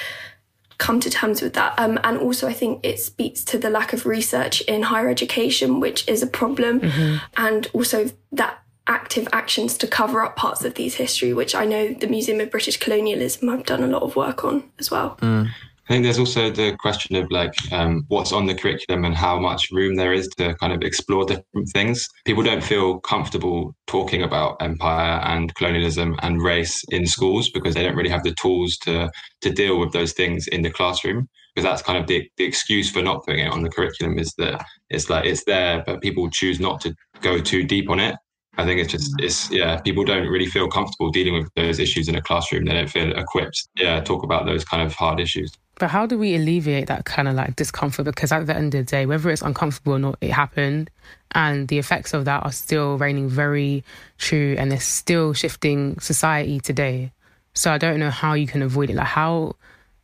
come 0.77 0.99
to 0.99 1.09
terms 1.09 1.41
with 1.41 1.53
that. 1.53 1.77
Um, 1.77 1.99
and 2.03 2.17
also, 2.17 2.47
I 2.47 2.53
think 2.53 2.79
it 2.83 2.99
speaks 2.99 3.43
to 3.45 3.57
the 3.57 3.69
lack 3.69 3.93
of 3.93 4.05
research 4.05 4.61
in 4.61 4.83
higher 4.83 5.09
education, 5.09 5.79
which 5.79 6.07
is 6.07 6.21
a 6.21 6.27
problem. 6.27 6.81
Mm-hmm. 6.81 7.17
And 7.37 7.67
also 7.73 8.09
that 8.31 8.59
active 8.87 9.27
actions 9.33 9.77
to 9.79 9.87
cover 9.87 10.21
up 10.21 10.35
parts 10.35 10.63
of 10.63 10.75
these 10.75 10.95
history, 10.95 11.33
which 11.33 11.55
I 11.55 11.65
know 11.65 11.93
the 11.93 12.07
Museum 12.07 12.39
of 12.39 12.51
British 12.51 12.77
Colonialism 12.77 13.47
have 13.49 13.65
done 13.65 13.83
a 13.83 13.87
lot 13.87 14.03
of 14.03 14.15
work 14.15 14.43
on 14.43 14.63
as 14.77 14.91
well. 14.91 15.17
Mm. 15.21 15.49
I 15.87 15.93
think 15.93 16.03
there's 16.03 16.17
also 16.17 16.49
the 16.49 16.75
question 16.79 17.15
of 17.15 17.29
like 17.29 17.53
um, 17.71 18.05
what's 18.07 18.31
on 18.31 18.47
the 18.47 18.55
curriculum 18.55 19.05
and 19.05 19.13
how 19.13 19.39
much 19.39 19.69
room 19.71 19.95
there 19.95 20.13
is 20.13 20.27
to 20.37 20.55
kind 20.55 20.73
of 20.73 20.81
explore 20.81 21.25
different 21.25 21.69
things. 21.73 22.09
People 22.25 22.41
don't 22.41 22.63
feel 22.63 22.99
comfortable 23.01 23.75
talking 23.85 24.23
about 24.23 24.59
empire 24.61 25.21
and 25.25 25.53
colonialism 25.53 26.15
and 26.23 26.41
race 26.41 26.83
in 26.89 27.05
schools 27.05 27.51
because 27.51 27.75
they 27.75 27.83
don't 27.83 27.95
really 27.95 28.09
have 28.09 28.23
the 28.23 28.33
tools 28.41 28.77
to 28.77 29.11
to 29.41 29.51
deal 29.51 29.79
with 29.79 29.91
those 29.93 30.13
things 30.13 30.47
in 30.47 30.63
the 30.63 30.71
classroom. 30.71 31.29
Because 31.53 31.69
that's 31.69 31.83
kind 31.83 31.99
of 31.99 32.07
the, 32.07 32.29
the 32.37 32.43
excuse 32.43 32.89
for 32.89 33.03
not 33.03 33.23
putting 33.23 33.45
it 33.45 33.51
on 33.51 33.61
the 33.61 33.69
curriculum 33.69 34.17
is 34.17 34.33
that 34.39 34.65
it's 34.89 35.09
like 35.09 35.25
it's 35.25 35.45
there, 35.45 35.83
but 35.85 36.01
people 36.01 36.29
choose 36.31 36.59
not 36.59 36.81
to 36.81 36.95
go 37.21 37.37
too 37.37 37.63
deep 37.63 37.91
on 37.91 37.99
it. 37.99 38.15
I 38.57 38.65
think 38.65 38.79
it's 38.81 38.91
just 38.91 39.11
it's 39.19 39.51
yeah, 39.51 39.79
people 39.81 40.03
don't 40.03 40.27
really 40.27 40.47
feel 40.47 40.67
comfortable 40.67 41.11
dealing 41.11 41.35
with 41.35 41.49
those 41.55 41.77
issues 41.77 42.07
in 42.07 42.15
a 42.15 42.21
classroom. 42.21 42.65
They 42.65 42.73
don't 42.73 42.89
feel 42.89 43.15
equipped. 43.15 43.67
Yeah, 43.77 44.01
talk 44.01 44.23
about 44.23 44.47
those 44.47 44.65
kind 44.65 44.81
of 44.81 44.93
hard 44.95 45.19
issues. 45.19 45.51
But 45.77 45.89
how 45.89 46.05
do 46.05 46.17
we 46.17 46.35
alleviate 46.35 46.87
that 46.87 47.03
kind 47.05 47.27
of 47.27 47.35
like 47.35 47.55
discomfort? 47.55 48.05
Because 48.05 48.31
at 48.31 48.47
the 48.47 48.55
end 48.55 48.73
of 48.75 48.85
the 48.85 48.89
day, 48.89 49.05
whether 49.05 49.29
it's 49.29 49.41
uncomfortable 49.41 49.93
or 49.93 49.99
not, 49.99 50.17
it 50.21 50.31
happened. 50.31 50.89
And 51.31 51.67
the 51.67 51.79
effects 51.79 52.13
of 52.13 52.25
that 52.25 52.43
are 52.43 52.51
still 52.51 52.97
reigning 52.97 53.27
very 53.27 53.83
true 54.17 54.55
and 54.57 54.71
they're 54.71 54.79
still 54.79 55.33
shifting 55.33 55.99
society 55.99 56.61
today. 56.61 57.11
So 57.53 57.71
I 57.71 57.77
don't 57.77 57.99
know 57.99 58.09
how 58.09 58.33
you 58.33 58.47
can 58.47 58.61
avoid 58.61 58.89
it. 58.89 58.95
Like, 58.95 59.07
how, 59.07 59.57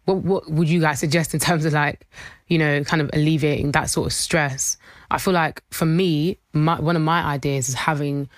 what, 0.06 0.18
what 0.18 0.50
would 0.52 0.68
you 0.68 0.82
guys 0.82 1.00
suggest 1.00 1.34
in 1.34 1.40
terms 1.40 1.64
of 1.64 1.72
like, 1.72 2.06
you 2.48 2.58
know, 2.58 2.84
kind 2.84 3.02
of 3.02 3.10
alleviating 3.14 3.72
that 3.72 3.90
sort 3.90 4.08
of 4.08 4.14
stress? 4.14 4.76
I 5.10 5.20
feel 5.20 5.34
like 5.34 5.64
for 5.72 5.86
me, 5.86 6.38
my, 6.52 6.80
one 6.82 6.98
of 6.98 7.02
my 7.02 7.24
ideas 7.24 7.70
is 7.70 7.76
having, 7.76 8.30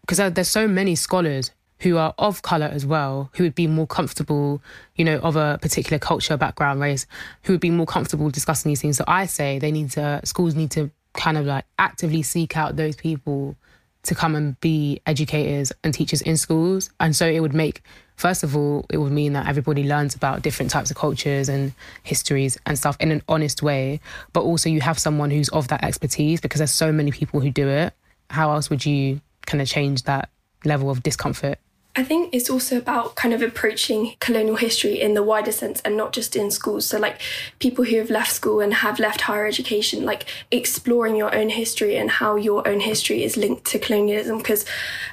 because 0.00 0.32
there's 0.32 0.48
so 0.48 0.66
many 0.66 0.94
scholars 0.94 1.50
who 1.80 1.96
are 1.96 2.14
of 2.18 2.42
color 2.42 2.66
as 2.66 2.84
well, 2.84 3.30
who 3.34 3.44
would 3.44 3.54
be 3.54 3.66
more 3.66 3.86
comfortable, 3.86 4.62
you 4.96 5.04
know, 5.04 5.18
of 5.18 5.36
a 5.36 5.58
particular 5.60 5.98
culture, 5.98 6.36
background, 6.36 6.80
race, 6.80 7.06
who 7.44 7.54
would 7.54 7.60
be 7.60 7.70
more 7.70 7.86
comfortable 7.86 8.30
discussing 8.30 8.70
these 8.70 8.82
things. 8.82 8.96
So 8.96 9.04
I 9.06 9.26
say 9.26 9.58
they 9.58 9.72
need 9.72 9.90
to, 9.92 10.20
schools 10.24 10.54
need 10.54 10.70
to 10.72 10.90
kind 11.14 11.36
of 11.38 11.46
like 11.46 11.64
actively 11.78 12.22
seek 12.22 12.56
out 12.56 12.76
those 12.76 12.96
people 12.96 13.56
to 14.02 14.14
come 14.14 14.34
and 14.34 14.58
be 14.60 15.00
educators 15.06 15.72
and 15.84 15.92
teachers 15.92 16.22
in 16.22 16.36
schools. 16.36 16.90
And 17.00 17.14
so 17.14 17.26
it 17.26 17.40
would 17.40 17.54
make, 17.54 17.82
first 18.16 18.42
of 18.42 18.56
all, 18.56 18.86
it 18.90 18.98
would 18.98 19.12
mean 19.12 19.32
that 19.34 19.46
everybody 19.46 19.84
learns 19.84 20.14
about 20.14 20.42
different 20.42 20.70
types 20.70 20.90
of 20.90 20.96
cultures 20.96 21.48
and 21.48 21.72
histories 22.02 22.58
and 22.66 22.78
stuff 22.78 22.96
in 23.00 23.10
an 23.10 23.22
honest 23.28 23.62
way. 23.62 24.00
But 24.32 24.42
also 24.42 24.68
you 24.68 24.80
have 24.80 24.98
someone 24.98 25.30
who's 25.30 25.48
of 25.50 25.68
that 25.68 25.84
expertise 25.84 26.40
because 26.40 26.58
there's 26.58 26.70
so 26.70 26.92
many 26.92 27.10
people 27.10 27.40
who 27.40 27.50
do 27.50 27.68
it. 27.68 27.94
How 28.28 28.52
else 28.52 28.70
would 28.70 28.84
you 28.86 29.20
kind 29.46 29.60
of 29.60 29.68
change 29.68 30.04
that 30.04 30.30
level 30.64 30.90
of 30.90 31.02
discomfort? 31.02 31.58
I 31.96 32.04
think 32.04 32.32
it's 32.32 32.48
also 32.48 32.78
about 32.78 33.16
kind 33.16 33.34
of 33.34 33.42
approaching 33.42 34.14
colonial 34.20 34.56
history 34.56 35.00
in 35.00 35.14
the 35.14 35.24
wider 35.24 35.50
sense 35.50 35.80
and 35.80 35.96
not 35.96 36.12
just 36.12 36.36
in 36.36 36.50
schools. 36.50 36.86
So, 36.86 36.98
like 36.98 37.20
people 37.58 37.84
who 37.84 37.98
have 37.98 38.10
left 38.10 38.30
school 38.30 38.60
and 38.60 38.72
have 38.72 39.00
left 39.00 39.22
higher 39.22 39.46
education, 39.46 40.04
like 40.04 40.26
exploring 40.52 41.16
your 41.16 41.34
own 41.34 41.48
history 41.48 41.96
and 41.96 42.08
how 42.10 42.36
your 42.36 42.66
own 42.68 42.80
history 42.80 43.24
is 43.24 43.36
linked 43.36 43.64
to 43.66 43.78
colonialism. 43.80 44.38
Because, 44.38 44.64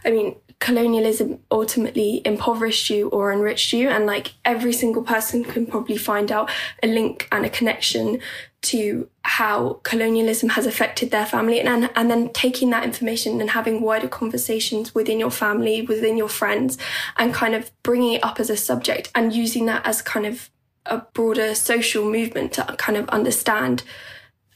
I 0.06 0.12
mean, 0.12 0.36
colonialism 0.60 1.40
ultimately 1.52 2.22
impoverished 2.26 2.90
you 2.90 3.10
or 3.10 3.32
enriched 3.32 3.74
you. 3.74 3.90
And 3.90 4.06
like 4.06 4.34
every 4.46 4.74
single 4.74 5.04
person 5.04 5.44
can 5.44 5.66
probably 5.66 5.98
find 5.98 6.32
out 6.32 6.50
a 6.84 6.88
link 6.88 7.28
and 7.32 7.46
a 7.46 7.50
connection 7.50 8.20
to 8.64 9.10
how 9.28 9.82
colonialism 9.84 10.48
has 10.48 10.66
affected 10.66 11.12
their 11.12 11.26
family 11.26 11.60
and, 11.60 11.90
and 11.96 12.10
then 12.10 12.30
taking 12.30 12.70
that 12.70 12.86
information 12.86 13.42
and 13.42 13.50
having 13.50 13.82
wider 13.82 14.08
conversations 14.08 14.96
within 14.96 15.20
your 15.20 15.30
family, 15.30 15.82
within 15.82 16.16
your 16.16 16.30
friends, 16.30 16.78
and 17.18 17.34
kind 17.34 17.54
of 17.54 17.70
bringing 17.84 18.14
it 18.14 18.24
up 18.24 18.40
as 18.40 18.50
a 18.50 18.56
subject 18.56 19.12
and 19.16 19.34
using 19.34 19.66
that 19.66 19.86
as 19.86 20.02
kind 20.02 20.26
of 20.26 20.50
a 20.86 21.00
broader 21.14 21.54
social 21.54 22.10
movement 22.10 22.54
to 22.54 22.64
kind 22.78 22.98
of 22.98 23.10
understand 23.10 23.84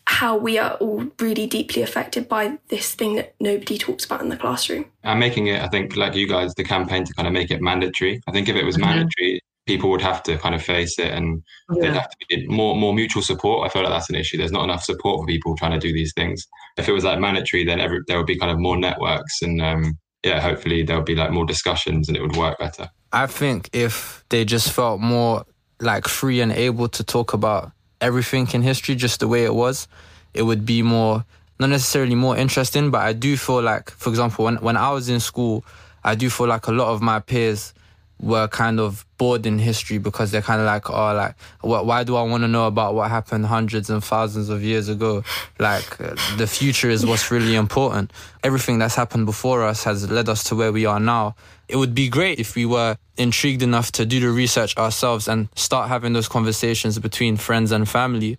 how 0.07 0.37
we 0.37 0.57
are 0.57 0.75
all 0.75 1.05
really 1.19 1.47
deeply 1.47 1.81
affected 1.81 2.29
by 2.29 2.57
this 2.69 2.95
thing 2.95 3.15
that 3.15 3.35
nobody 3.41 3.77
talks 3.77 4.05
about 4.05 4.21
in 4.21 4.29
the 4.29 4.37
classroom. 4.37 4.85
And 5.03 5.19
making 5.19 5.47
it, 5.47 5.61
I 5.61 5.67
think, 5.67 5.97
like 5.97 6.15
you 6.15 6.29
guys, 6.29 6.53
the 6.55 6.63
campaign 6.63 7.03
to 7.03 7.13
kind 7.15 7.27
of 7.27 7.33
make 7.33 7.51
it 7.51 7.61
mandatory. 7.61 8.21
I 8.25 8.31
think 8.31 8.47
if 8.47 8.55
it 8.55 8.63
was 8.63 8.77
mm-hmm. 8.77 8.85
mandatory, 8.85 9.40
people 9.67 9.89
would 9.89 10.01
have 10.01 10.23
to 10.23 10.37
kind 10.37 10.55
of 10.55 10.63
face 10.63 10.97
it 10.97 11.11
and 11.11 11.41
yeah. 11.73 11.81
there'd 11.81 11.95
have 11.95 12.09
to 12.09 12.25
be 12.29 12.47
more 12.47 12.75
more 12.75 12.93
mutual 12.93 13.21
support. 13.21 13.65
I 13.65 13.71
feel 13.71 13.83
like 13.83 13.91
that's 13.91 14.09
an 14.09 14.15
issue. 14.15 14.37
There's 14.37 14.51
not 14.51 14.63
enough 14.63 14.83
support 14.83 15.21
for 15.21 15.25
people 15.27 15.55
trying 15.55 15.71
to 15.71 15.79
do 15.79 15.93
these 15.93 16.13
things. 16.13 16.47
If 16.77 16.87
it 16.89 16.93
was 16.93 17.03
like 17.03 17.19
mandatory, 17.19 17.65
then 17.65 17.79
every, 17.79 17.99
there 18.07 18.17
would 18.17 18.27
be 18.27 18.37
kind 18.37 18.51
of 18.51 18.59
more 18.59 18.77
networks 18.77 19.41
and 19.41 19.61
um, 19.61 19.97
yeah, 20.23 20.39
hopefully 20.39 20.83
there 20.83 20.97
would 20.97 21.05
be 21.05 21.15
like 21.15 21.31
more 21.31 21.45
discussions 21.45 22.07
and 22.07 22.17
it 22.17 22.21
would 22.21 22.35
work 22.35 22.57
better. 22.59 22.89
I 23.11 23.27
think 23.27 23.69
if 23.73 24.23
they 24.29 24.45
just 24.45 24.71
felt 24.71 24.99
more 24.99 25.45
like 25.79 26.07
free 26.07 26.41
and 26.41 26.51
able 26.51 26.87
to 26.89 27.03
talk 27.03 27.33
about 27.33 27.71
everything 27.99 28.47
in 28.53 28.61
history 28.61 28.95
just 28.95 29.19
the 29.19 29.27
way 29.27 29.45
it 29.45 29.53
was, 29.53 29.87
it 30.33 30.43
would 30.43 30.65
be 30.65 30.81
more 30.81 31.25
not 31.59 31.69
necessarily 31.69 32.15
more 32.15 32.35
interesting, 32.35 32.89
but 32.89 33.01
I 33.01 33.13
do 33.13 33.37
feel 33.37 33.61
like, 33.61 33.91
for 33.91 34.09
example, 34.09 34.45
when 34.45 34.55
when 34.57 34.77
I 34.77 34.91
was 34.91 35.09
in 35.09 35.19
school, 35.19 35.63
I 36.03 36.15
do 36.15 36.29
feel 36.29 36.47
like 36.47 36.65
a 36.67 36.71
lot 36.71 36.87
of 36.87 37.01
my 37.01 37.19
peers 37.19 37.73
were 38.21 38.47
kind 38.47 38.79
of 38.79 39.05
bored 39.17 39.45
in 39.45 39.57
history 39.57 39.97
because 39.97 40.31
they're 40.31 40.41
kind 40.41 40.61
of 40.61 40.67
like, 40.67 40.89
oh, 40.89 41.13
like, 41.13 41.35
what, 41.61 41.85
why 41.85 42.03
do 42.03 42.15
I 42.15 42.21
want 42.21 42.43
to 42.43 42.47
know 42.47 42.67
about 42.67 42.93
what 42.93 43.09
happened 43.09 43.47
hundreds 43.47 43.89
and 43.89 44.03
thousands 44.03 44.49
of 44.49 44.63
years 44.63 44.89
ago? 44.89 45.23
Like, 45.59 45.99
uh, 45.99 46.15
the 46.37 46.47
future 46.47 46.89
is 46.89 47.05
what's 47.05 47.31
really 47.31 47.55
important. 47.55 48.13
Everything 48.43 48.77
that's 48.77 48.95
happened 48.95 49.25
before 49.25 49.63
us 49.63 49.83
has 49.83 50.09
led 50.09 50.29
us 50.29 50.43
to 50.45 50.55
where 50.55 50.71
we 50.71 50.85
are 50.85 50.99
now. 50.99 51.35
It 51.67 51.77
would 51.77 51.95
be 51.95 52.09
great 52.09 52.39
if 52.39 52.55
we 52.55 52.65
were 52.65 52.97
intrigued 53.17 53.63
enough 53.63 53.91
to 53.93 54.05
do 54.05 54.19
the 54.19 54.29
research 54.29 54.77
ourselves 54.77 55.27
and 55.27 55.49
start 55.55 55.89
having 55.89 56.13
those 56.13 56.27
conversations 56.27 56.99
between 56.99 57.37
friends 57.37 57.71
and 57.71 57.89
family. 57.89 58.37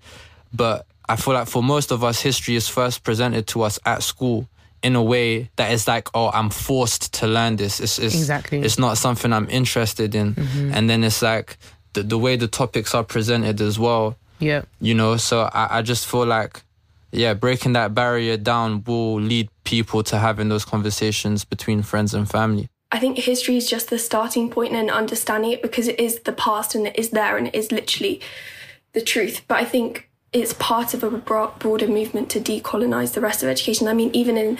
But 0.52 0.86
I 1.08 1.16
feel 1.16 1.34
like 1.34 1.48
for 1.48 1.62
most 1.62 1.90
of 1.90 2.04
us, 2.04 2.20
history 2.20 2.54
is 2.54 2.68
first 2.68 3.02
presented 3.02 3.46
to 3.48 3.62
us 3.62 3.78
at 3.84 4.02
school 4.02 4.48
in 4.82 4.96
a 4.96 5.02
way 5.02 5.50
that 5.56 5.72
is 5.72 5.86
like, 5.86 6.08
oh, 6.14 6.30
I'm 6.30 6.50
forced 6.50 7.14
to 7.14 7.26
learn 7.26 7.56
this. 7.56 7.80
It's, 7.80 7.98
it's 7.98 8.14
exactly. 8.14 8.60
It's 8.60 8.78
not 8.78 8.98
something 8.98 9.32
I'm 9.32 9.48
interested 9.48 10.14
in, 10.14 10.34
mm-hmm. 10.34 10.72
and 10.74 10.90
then 10.90 11.04
it's 11.04 11.22
like 11.22 11.56
the 11.92 12.02
the 12.02 12.18
way 12.18 12.36
the 12.36 12.48
topics 12.48 12.94
are 12.94 13.04
presented 13.04 13.60
as 13.60 13.78
well. 13.78 14.16
Yeah, 14.38 14.62
you 14.80 14.94
know. 14.94 15.16
So 15.16 15.42
I, 15.52 15.78
I 15.78 15.82
just 15.82 16.06
feel 16.06 16.26
like, 16.26 16.62
yeah, 17.12 17.34
breaking 17.34 17.74
that 17.74 17.94
barrier 17.94 18.36
down 18.36 18.82
will 18.84 19.20
lead 19.20 19.48
people 19.64 20.02
to 20.04 20.18
having 20.18 20.48
those 20.48 20.64
conversations 20.64 21.44
between 21.44 21.82
friends 21.82 22.14
and 22.14 22.28
family. 22.28 22.68
I 22.90 22.98
think 22.98 23.16
history 23.16 23.56
is 23.56 23.70
just 23.70 23.88
the 23.88 23.98
starting 23.98 24.50
point 24.50 24.74
and 24.74 24.90
understanding 24.90 25.52
it 25.52 25.62
because 25.62 25.88
it 25.88 25.98
is 25.98 26.20
the 26.20 26.32
past 26.32 26.74
and 26.74 26.86
it 26.86 26.98
is 26.98 27.10
there 27.10 27.38
and 27.38 27.48
it 27.48 27.54
is 27.54 27.72
literally 27.72 28.20
the 28.92 29.00
truth. 29.00 29.40
But 29.48 29.58
I 29.60 29.64
think 29.64 30.10
it's 30.32 30.54
part 30.54 30.94
of 30.94 31.04
a 31.04 31.10
broader 31.10 31.86
movement 31.86 32.30
to 32.30 32.40
decolonize 32.40 33.12
the 33.12 33.20
rest 33.20 33.42
of 33.42 33.48
education. 33.48 33.86
I 33.86 33.92
mean, 33.92 34.10
even 34.14 34.38
in 34.38 34.58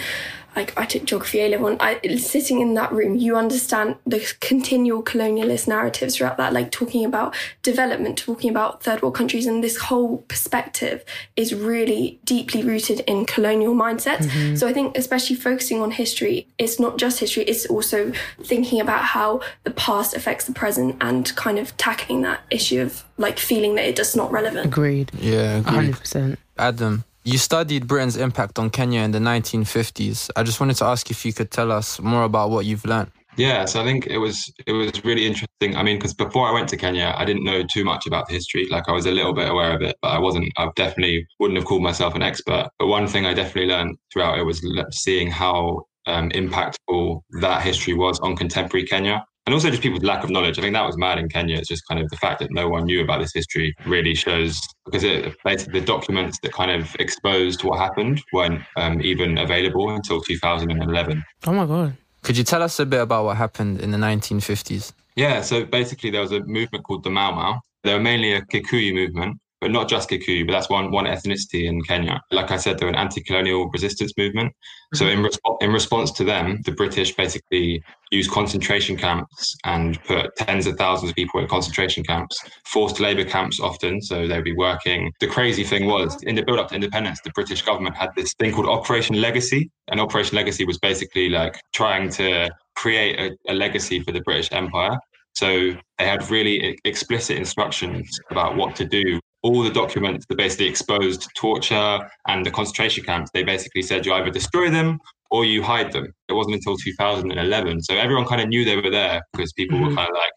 like 0.55 0.77
I 0.77 0.85
took 0.85 1.05
geography 1.05 1.39
A 1.41 1.49
level, 1.49 1.67
and 1.67 1.81
I, 1.81 1.99
sitting 2.17 2.61
in 2.61 2.73
that 2.75 2.91
room, 2.91 3.15
you 3.15 3.35
understand 3.35 3.95
the 4.05 4.19
continual 4.39 5.03
colonialist 5.03 5.67
narratives 5.67 6.17
throughout 6.17 6.37
that, 6.37 6.53
like 6.53 6.71
talking 6.71 7.05
about 7.05 7.35
development, 7.61 8.17
talking 8.17 8.49
about 8.49 8.83
third 8.83 9.01
world 9.01 9.15
countries, 9.15 9.45
and 9.45 9.63
this 9.63 9.77
whole 9.77 10.19
perspective 10.27 11.03
is 11.35 11.53
really 11.53 12.19
deeply 12.23 12.63
rooted 12.63 13.01
in 13.01 13.25
colonial 13.25 13.73
mindsets. 13.73 14.25
Mm-hmm. 14.25 14.55
So 14.55 14.67
I 14.67 14.73
think, 14.73 14.97
especially 14.97 15.35
focusing 15.35 15.81
on 15.81 15.91
history, 15.91 16.47
it's 16.57 16.79
not 16.79 16.97
just 16.97 17.19
history; 17.19 17.43
it's 17.43 17.65
also 17.65 18.11
thinking 18.43 18.79
about 18.79 19.03
how 19.03 19.41
the 19.63 19.71
past 19.71 20.15
affects 20.15 20.45
the 20.45 20.53
present 20.53 20.95
and 21.01 21.35
kind 21.35 21.59
of 21.59 21.75
tackling 21.77 22.21
that 22.21 22.41
issue 22.49 22.81
of 22.81 23.03
like 23.17 23.39
feeling 23.39 23.75
that 23.75 23.85
it 23.85 23.95
does 23.95 24.15
not 24.15 24.31
relevant. 24.31 24.65
Agreed. 24.65 25.11
Yeah, 25.19 25.61
hundred 25.61 25.97
percent. 25.97 26.39
Adam, 26.57 27.03
you 27.23 27.37
studied 27.37 27.87
Britain's 27.87 28.17
impact 28.17 28.59
on 28.59 28.69
Kenya 28.69 29.01
in 29.01 29.11
the 29.11 29.19
1950s. 29.19 30.29
I 30.35 30.43
just 30.43 30.59
wanted 30.59 30.75
to 30.77 30.85
ask 30.85 31.09
if 31.09 31.25
you 31.25 31.33
could 31.33 31.51
tell 31.51 31.71
us 31.71 31.99
more 31.99 32.23
about 32.23 32.49
what 32.49 32.65
you've 32.65 32.85
learned. 32.85 33.11
Yeah, 33.35 33.65
so 33.65 33.81
I 33.81 33.83
think 33.83 34.05
it 34.07 34.19
was 34.19 34.51
it 34.67 34.73
was 34.73 35.03
really 35.03 35.25
interesting. 35.25 35.75
I 35.75 35.81
mean, 35.81 35.97
because 35.97 36.13
before 36.13 36.47
I 36.47 36.51
went 36.51 36.69
to 36.69 36.77
Kenya, 36.77 37.15
I 37.17 37.25
didn't 37.25 37.43
know 37.43 37.63
too 37.63 37.83
much 37.83 38.05
about 38.05 38.27
the 38.27 38.33
history. 38.33 38.67
Like 38.69 38.87
I 38.87 38.91
was 38.91 39.07
a 39.07 39.11
little 39.11 39.33
bit 39.33 39.49
aware 39.49 39.73
of 39.75 39.81
it, 39.81 39.95
but 40.03 40.09
I 40.09 40.19
wasn't. 40.19 40.51
I 40.57 40.69
definitely 40.75 41.25
wouldn't 41.39 41.57
have 41.57 41.65
called 41.65 41.81
myself 41.81 42.13
an 42.13 42.21
expert. 42.21 42.69
But 42.77 42.87
one 42.87 43.07
thing 43.07 43.25
I 43.25 43.33
definitely 43.33 43.71
learned 43.71 43.97
throughout 44.11 44.37
it 44.37 44.43
was 44.43 44.61
seeing 44.91 45.31
how 45.31 45.85
um, 46.05 46.29
impactful 46.29 47.21
that 47.41 47.63
history 47.63 47.95
was 47.95 48.19
on 48.19 48.35
contemporary 48.35 48.85
Kenya 48.85 49.25
and 49.45 49.53
also 49.53 49.69
just 49.69 49.81
people's 49.81 50.03
lack 50.03 50.23
of 50.23 50.29
knowledge. 50.29 50.57
I 50.57 50.61
think 50.61 50.73
that 50.73 50.85
was 50.85 50.97
mad 50.97 51.17
in 51.17 51.29
Kenya. 51.29 51.57
It's 51.57 51.67
just 51.67 51.87
kind 51.87 52.01
of 52.01 52.09
the 52.09 52.17
fact 52.17 52.39
that 52.39 52.51
no 52.51 52.69
one 52.69 52.85
knew 52.85 53.01
about 53.01 53.19
this 53.19 53.33
history 53.33 53.75
really 53.85 54.15
shows 54.15 54.59
because 54.85 55.03
it 55.03 55.35
basically 55.43 55.79
the 55.79 55.85
documents 55.85 56.39
that 56.43 56.53
kind 56.53 56.71
of 56.71 56.95
exposed 56.99 57.63
what 57.63 57.79
happened 57.79 58.21
weren't 58.31 58.61
um, 58.77 59.01
even 59.01 59.37
available 59.37 59.89
until 59.89 60.21
2011. 60.21 61.23
Oh 61.47 61.53
my 61.53 61.65
god! 61.65 61.97
Could 62.21 62.37
you 62.37 62.43
tell 62.43 62.63
us 62.63 62.79
a 62.79 62.85
bit 62.85 63.01
about 63.01 63.25
what 63.25 63.37
happened 63.37 63.81
in 63.81 63.91
the 63.91 63.97
1950s? 63.97 64.93
Yeah, 65.15 65.41
so 65.41 65.65
basically 65.65 66.09
there 66.09 66.21
was 66.21 66.31
a 66.31 66.39
movement 66.41 66.85
called 66.85 67.03
the 67.03 67.09
Mau 67.09 67.31
Mau. 67.31 67.59
They 67.83 67.93
were 67.93 67.99
mainly 67.99 68.33
a 68.33 68.41
Kikuyu 68.41 68.93
movement, 68.93 69.37
but 69.63 69.71
not 69.71 69.89
just 69.89 70.09
Kikuyu, 70.09 70.45
but 70.45 70.53
that's 70.53 70.69
one 70.69 70.91
one 70.91 71.05
ethnicity 71.05 71.63
in 71.69 71.81
Kenya. 71.81 72.21
Like 72.31 72.51
I 72.51 72.57
said, 72.57 72.77
they're 72.77 72.89
an 72.89 72.95
anti-colonial 72.95 73.69
resistance 73.69 74.11
movement. 74.17 74.49
Mm-hmm. 74.51 74.97
So 74.97 75.07
in, 75.07 75.19
resp- 75.23 75.57
in 75.61 75.71
response 75.71 76.11
to 76.11 76.23
them, 76.23 76.61
the 76.65 76.73
British 76.73 77.15
basically 77.15 77.81
used 78.11 78.29
concentration 78.29 78.97
camps 78.97 79.55
and 79.63 80.01
put 80.03 80.35
tens 80.35 80.67
of 80.67 80.75
thousands 80.75 81.11
of 81.11 81.15
people 81.15 81.39
in 81.39 81.47
concentration 81.47 82.03
camps, 82.03 82.37
forced 82.65 82.99
labour 82.99 83.23
camps 83.23 83.59
often. 83.59 84.01
So 84.01 84.27
they'd 84.27 84.43
be 84.43 84.53
working. 84.55 85.11
The 85.21 85.27
crazy 85.27 85.63
thing 85.63 85.87
was, 85.87 86.21
in 86.23 86.35
the 86.35 86.43
build-up 86.43 86.67
to 86.69 86.75
independence, 86.75 87.21
the 87.23 87.31
British 87.31 87.61
government 87.61 87.95
had 87.95 88.09
this 88.15 88.33
thing 88.33 88.51
called 88.53 88.67
Operation 88.67 89.21
Legacy, 89.21 89.71
and 89.87 89.99
Operation 89.99 90.35
Legacy 90.35 90.65
was 90.65 90.77
basically 90.79 91.29
like 91.29 91.55
trying 91.73 92.09
to 92.19 92.51
create 92.75 93.17
a, 93.17 93.51
a 93.51 93.53
legacy 93.53 94.01
for 94.01 94.11
the 94.11 94.21
British 94.21 94.49
Empire. 94.51 94.97
So 95.35 95.71
they 95.97 96.05
had 96.05 96.29
really 96.29 96.77
explicit 96.85 97.37
instructions 97.37 98.07
about 98.29 98.55
what 98.55 98.75
to 98.75 98.85
do 98.85 99.19
all 99.43 99.61
the 99.61 99.69
documents 99.69 100.25
that 100.27 100.37
basically 100.37 100.67
exposed 100.67 101.27
torture 101.35 102.09
and 102.27 102.45
the 102.45 102.51
concentration 102.51 103.03
camps, 103.03 103.29
they 103.33 103.43
basically 103.43 103.81
said 103.81 104.05
you 104.05 104.13
either 104.13 104.31
destroy 104.31 104.69
them 104.69 104.99
or 105.29 105.45
you 105.45 105.61
hide 105.61 105.91
them. 105.91 106.07
It 106.29 106.33
wasn't 106.33 106.55
until 106.55 106.77
2011. 106.77 107.81
So 107.81 107.95
everyone 107.95 108.25
kind 108.25 108.41
of 108.41 108.47
knew 108.47 108.63
they 108.63 108.77
were 108.77 108.89
there 108.89 109.21
because 109.33 109.51
people 109.53 109.77
mm-hmm. 109.77 109.89
were 109.89 109.95
kind 109.95 110.09
of 110.09 110.15
like, 110.15 110.31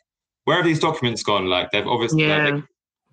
where 0.44 0.56
have 0.56 0.64
these 0.64 0.80
documents 0.80 1.22
gone? 1.22 1.46
Like 1.46 1.70
they've 1.70 1.86
obviously, 1.86 2.26
yeah. 2.26 2.48
Like, 2.48 2.64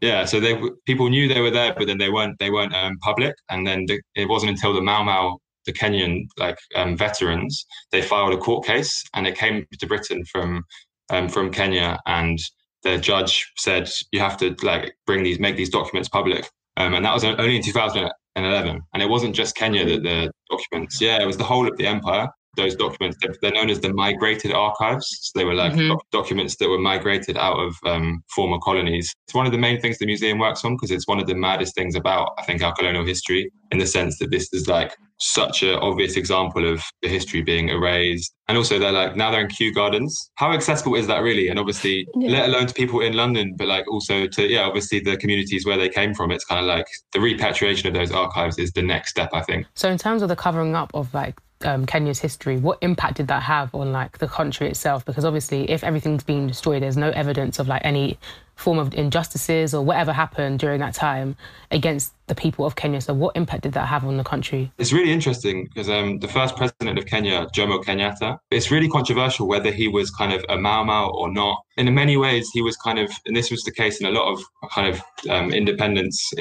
yeah. 0.02 0.26
So 0.26 0.40
they 0.40 0.60
people 0.86 1.10
knew 1.10 1.28
they 1.28 1.42
were 1.42 1.52
there, 1.52 1.74
but 1.78 1.88
then 1.88 1.98
they 1.98 2.10
weren't 2.10 2.38
they 2.40 2.50
weren't 2.50 2.74
um, 2.74 2.98
public. 3.02 3.36
And 3.50 3.66
then 3.66 3.86
the, 3.88 4.02
it 4.16 4.28
wasn't 4.28 4.52
until 4.52 4.74
the 4.74 4.82
Mau 4.82 5.04
Mau, 5.04 5.38
the 5.66 5.74
Kenyan 5.74 6.26
like 6.38 6.58
um, 6.76 6.98
veterans, 6.98 7.66
they 7.92 8.02
filed 8.02 8.34
a 8.34 8.38
court 8.38 8.66
case, 8.66 9.04
and 9.14 9.28
it 9.28 9.38
came 9.38 9.66
to 9.80 9.88
Britain 9.88 10.24
from 10.32 10.64
um, 11.10 11.30
from 11.30 11.52
Kenya, 11.52 12.00
and 12.06 12.40
the 12.84 12.98
judge 12.98 13.52
said 13.58 13.90
you 14.12 14.20
have 14.20 14.38
to 14.38 14.56
like 14.64 14.96
bring 15.06 15.24
these, 15.24 15.40
make 15.40 15.56
these 15.56 15.70
documents 15.70 16.10
public, 16.10 16.50
um, 16.78 16.94
and 16.94 17.06
that 17.06 17.14
was 17.14 17.24
only 17.24 17.56
in 17.58 17.64
2011. 17.64 18.82
And 18.94 19.04
it 19.04 19.10
wasn't 19.10 19.36
just 19.36 19.56
Kenya 19.56 19.86
that 19.86 20.04
the 20.04 20.32
documents, 20.50 21.00
yeah, 21.00 21.22
it 21.22 21.26
was 21.26 21.38
the 21.38 21.44
whole 21.44 21.68
of 21.68 21.78
the 21.78 21.88
empire. 21.88 22.28
Those 22.56 22.76
documents, 22.76 23.18
they're 23.42 23.52
known 23.52 23.70
as 23.70 23.80
the 23.80 23.94
migrated 23.94 24.52
archives. 24.52 25.08
So 25.22 25.40
they 25.40 25.46
were 25.46 25.54
like 25.54 25.74
mm-hmm. 25.74 25.90
doc- 25.90 26.06
documents 26.12 26.56
that 26.58 26.70
were 26.70 26.80
migrated 26.80 27.38
out 27.38 27.58
of 27.58 27.76
um, 27.86 28.24
former 28.36 28.60
colonies. 28.60 29.14
It's 29.26 29.34
one 29.34 29.46
of 29.46 29.52
the 29.52 29.58
main 29.58 29.80
things 29.82 29.98
the 29.98 30.06
museum 30.06 30.38
works 30.38 30.64
on 30.64 30.76
because 30.76 30.92
it's 30.92 31.08
one 31.08 31.20
of 31.20 31.28
the 31.28 31.36
maddest 31.36 31.76
things 31.76 31.96
about, 31.96 32.34
I 32.38 32.44
think, 32.44 32.62
our 32.62 32.74
colonial 32.74 33.06
history 33.06 33.52
in 33.72 33.80
the 33.80 33.88
sense 33.88 34.20
that 34.20 34.30
this 34.30 34.48
is 34.54 34.68
like 34.68 34.96
such 35.20 35.64
an 35.64 35.76
obvious 35.76 36.18
example 36.18 36.70
of 36.70 36.84
the 37.02 37.08
history 37.08 37.42
being 37.42 37.70
erased. 37.70 38.34
And 38.48 38.58
also, 38.58 38.78
they're 38.78 38.92
like 38.92 39.16
now 39.16 39.32
they're 39.32 39.42
in 39.42 39.48
Kew 39.48 39.74
Gardens. 39.74 40.32
How 40.36 40.52
accessible 40.52 40.96
is 40.96 41.08
that 41.08 41.20
really? 41.20 41.48
And 41.48 41.58
obviously, 41.58 42.06
yeah. 42.16 42.30
let 42.30 42.50
alone 42.50 42.68
to 42.68 42.74
people 42.74 43.00
in 43.00 43.14
London, 43.14 43.56
but 43.58 43.68
like 43.68 43.90
also 43.90 44.28
to 44.28 44.48
yeah, 44.48 44.64
obviously 44.64 45.00
the 45.00 45.16
communities 45.18 45.66
where 45.66 45.78
they 45.78 45.90
came 45.90 46.14
from. 46.14 46.32
It's 46.32 46.44
kind 46.44 46.60
of 46.60 46.68
like 46.68 46.86
the 47.14 47.22
repatriation 47.22 47.88
of 47.88 47.94
those 47.94 48.12
archives 48.12 48.60
is 48.60 48.72
the 48.74 48.82
next 48.82 49.12
step, 49.12 49.30
I 49.34 49.42
think. 49.42 49.66
So, 49.76 49.90
in 49.90 49.98
terms 49.98 50.22
of 50.22 50.30
the 50.30 50.36
covering 50.36 50.76
up 50.76 50.92
of 50.94 51.14
like 51.14 51.40
um, 51.66 51.86
Kenya's 51.86 52.20
history, 52.20 52.58
what 52.58 52.78
impact 52.82 53.18
did 53.18 53.28
that 53.28 53.44
have 53.44 53.74
on 53.74 53.92
like 53.92 54.18
the 54.18 54.28
country 54.28 54.68
itself? 54.68 55.06
Because 55.06 55.26
obviously, 55.26 55.70
if 55.70 55.84
everything's 55.84 56.24
being 56.24 56.48
destroyed, 56.48 56.84
there's 56.84 56.98
no 56.98 57.10
evidence 57.12 57.60
of 57.60 57.68
like 57.68 57.82
any 57.84 58.18
form 58.56 58.78
of 58.78 58.94
injustices 58.94 59.74
or 59.74 59.84
whatever 59.84 60.14
happened 60.14 60.60
during 60.60 60.80
that 60.80 60.94
time 60.94 61.36
against 61.72 62.14
the 62.28 62.36
people 62.36 62.66
of 62.66 62.76
Kenya. 62.76 63.02
So, 63.02 63.14
what 63.14 63.36
impact 63.36 63.64
did 63.64 63.74
that 63.74 63.88
have 63.88 64.06
on 64.06 64.18
the 64.18 64.24
country? 64.24 64.72
It's 64.78 64.94
really 64.94 65.12
interesting 65.12 65.66
because 65.66 65.90
um, 65.90 66.20
the 66.20 66.28
first 66.28 66.56
president 66.56 66.98
of 66.98 67.06
Kenya, 67.06 67.48
Jomo 67.56 67.84
Kenyatta, 67.84 68.38
it's 68.52 68.72
really 68.72 68.90
controversial 68.90 69.48
whether 69.48 69.72
he 69.72 69.88
was 69.88 70.12
kind 70.12 70.34
of 70.34 70.46
a 70.50 70.58
Mau 70.58 70.84
Mau 70.84 71.10
or 71.10 71.32
not. 71.32 71.58
In 71.78 71.94
many 71.94 72.18
ways, 72.18 72.50
he 72.54 72.62
was 72.62 72.78
kind 72.78 73.00
of, 73.00 73.12
and 73.26 73.36
this 73.36 73.50
was 73.50 73.64
the 73.64 73.72
case 73.72 74.00
in 74.00 74.08
a 74.08 74.12
lot 74.12 74.32
of 74.32 74.42
kind 74.72 74.94
of 74.94 75.30
um, 75.30 75.52
independence 75.52 76.32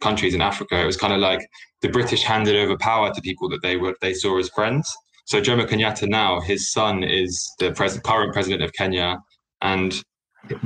countries 0.00 0.34
in 0.34 0.40
Africa. 0.40 0.80
It 0.80 0.86
was 0.86 0.96
kind 0.96 1.12
of 1.12 1.20
like 1.20 1.40
the 1.82 1.88
British 1.88 2.22
handed 2.22 2.56
over 2.56 2.76
power 2.76 3.12
to 3.12 3.20
people 3.20 3.48
that 3.50 3.62
they 3.62 3.76
were 3.76 3.94
they 4.00 4.14
saw 4.14 4.38
as 4.38 4.48
friends. 4.50 4.92
So 5.26 5.40
Jomo 5.40 5.66
Kenyatta 5.66 6.08
now, 6.08 6.40
his 6.40 6.72
son 6.72 7.02
is 7.02 7.52
the 7.58 7.72
pres- 7.72 7.98
current 8.00 8.32
president 8.32 8.62
of 8.62 8.72
Kenya, 8.72 9.18
and 9.60 10.02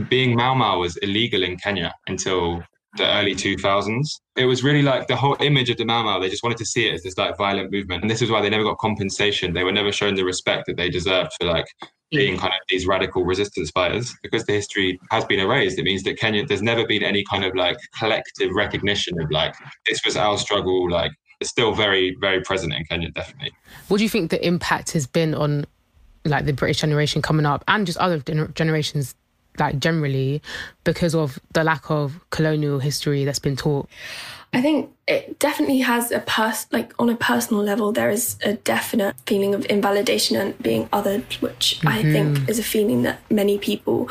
being 0.09 0.37
Mau 0.37 0.55
Mau 0.55 0.79
was 0.79 0.97
illegal 0.99 1.43
in 1.43 1.57
Kenya 1.57 1.95
until 2.07 2.63
the 2.97 3.07
early 3.07 3.35
2000s. 3.35 4.07
It 4.37 4.47
was 4.47 4.65
really 4.65 4.83
like 4.83 5.07
the 5.07 5.17
whole 5.17 5.37
image 5.41 5.71
of 5.71 5.77
the 5.77 5.85
Mau 5.85 6.03
Mau, 6.03 6.19
they 6.19 6.29
just 6.29 6.43
wanted 6.43 6.59
to 6.59 6.67
see 6.67 6.89
it 6.89 6.95
as 6.95 7.03
this 7.03 7.17
like 7.17 7.37
violent 7.39 7.73
movement. 7.73 8.03
And 8.03 8.11
this 8.11 8.21
is 8.21 8.31
why 8.31 8.41
they 8.41 8.51
never 8.51 8.65
got 8.65 8.79
compensation. 8.79 9.55
They 9.55 9.65
were 9.65 9.73
never 9.73 9.93
shown 9.93 10.15
the 10.15 10.25
respect 10.25 10.67
that 10.67 10.77
they 10.77 10.91
deserved 10.91 11.31
for 11.39 11.47
like 11.47 11.67
being 12.11 12.37
kind 12.37 12.53
of 12.53 12.61
these 12.69 12.87
radical 12.87 13.25
resistance 13.25 13.71
fighters. 13.71 14.15
Because 14.23 14.45
the 14.47 14.53
history 14.53 15.01
has 15.11 15.25
been 15.25 15.41
erased, 15.41 15.79
it 15.79 15.85
means 15.85 16.03
that 16.05 16.19
Kenya, 16.19 16.45
there's 16.45 16.63
never 16.63 16.87
been 16.87 17.03
any 17.03 17.25
kind 17.25 17.45
of 17.45 17.55
like 17.55 17.77
collective 17.99 18.51
recognition 18.55 19.21
of 19.21 19.31
like, 19.31 19.55
this 19.87 20.01
was 20.05 20.17
our 20.17 20.39
struggle, 20.39 20.91
like, 20.91 21.13
it's 21.41 21.51
still 21.51 21.73
very, 21.73 22.17
very 22.21 22.43
present 22.43 22.73
in 22.75 22.85
Kenya, 22.85 23.11
definitely. 23.11 23.53
What 23.89 23.99
do 23.99 24.03
you 24.03 24.11
think 24.11 24.31
the 24.31 24.47
impact 24.47 24.93
has 24.93 25.07
been 25.07 25.35
on 25.35 25.65
like 26.27 26.45
the 26.45 26.53
British 26.53 26.81
generation 26.81 27.23
coming 27.23 27.47
up 27.47 27.65
and 27.67 27.87
just 27.87 27.99
other 27.99 28.19
generations 28.19 29.15
like 29.59 29.79
generally 29.79 30.43
because 30.85 31.15
of 31.15 31.39
the 31.55 31.65
lack 31.65 31.91
of 31.91 32.21
colonial 32.31 32.79
history 32.79 33.25
that's 33.25 33.39
been 33.39 33.57
taught? 33.57 33.89
I 34.53 34.61
think 34.61 34.91
it 35.07 35.39
definitely 35.39 35.79
has 35.79 36.11
a 36.11 36.21
pers 36.21 36.67
like 36.73 36.93
on 36.99 37.09
a 37.09 37.17
personal 37.17 37.63
level 37.63 37.93
there 37.93 38.11
is 38.11 38.37
a 38.43 38.55
definite 38.55 39.15
feeling 39.27 39.55
of 39.55 39.65
invalidation 39.67 40.37
and 40.37 40.59
being 40.59 40.89
othered, 40.89 41.41
which 41.41 41.79
mm-hmm. 41.79 41.89
I 41.89 42.03
think 42.03 42.49
is 42.49 42.59
a 42.59 42.65
feeling 42.65 43.03
that 43.03 43.21
many 43.31 43.59
people 43.59 44.09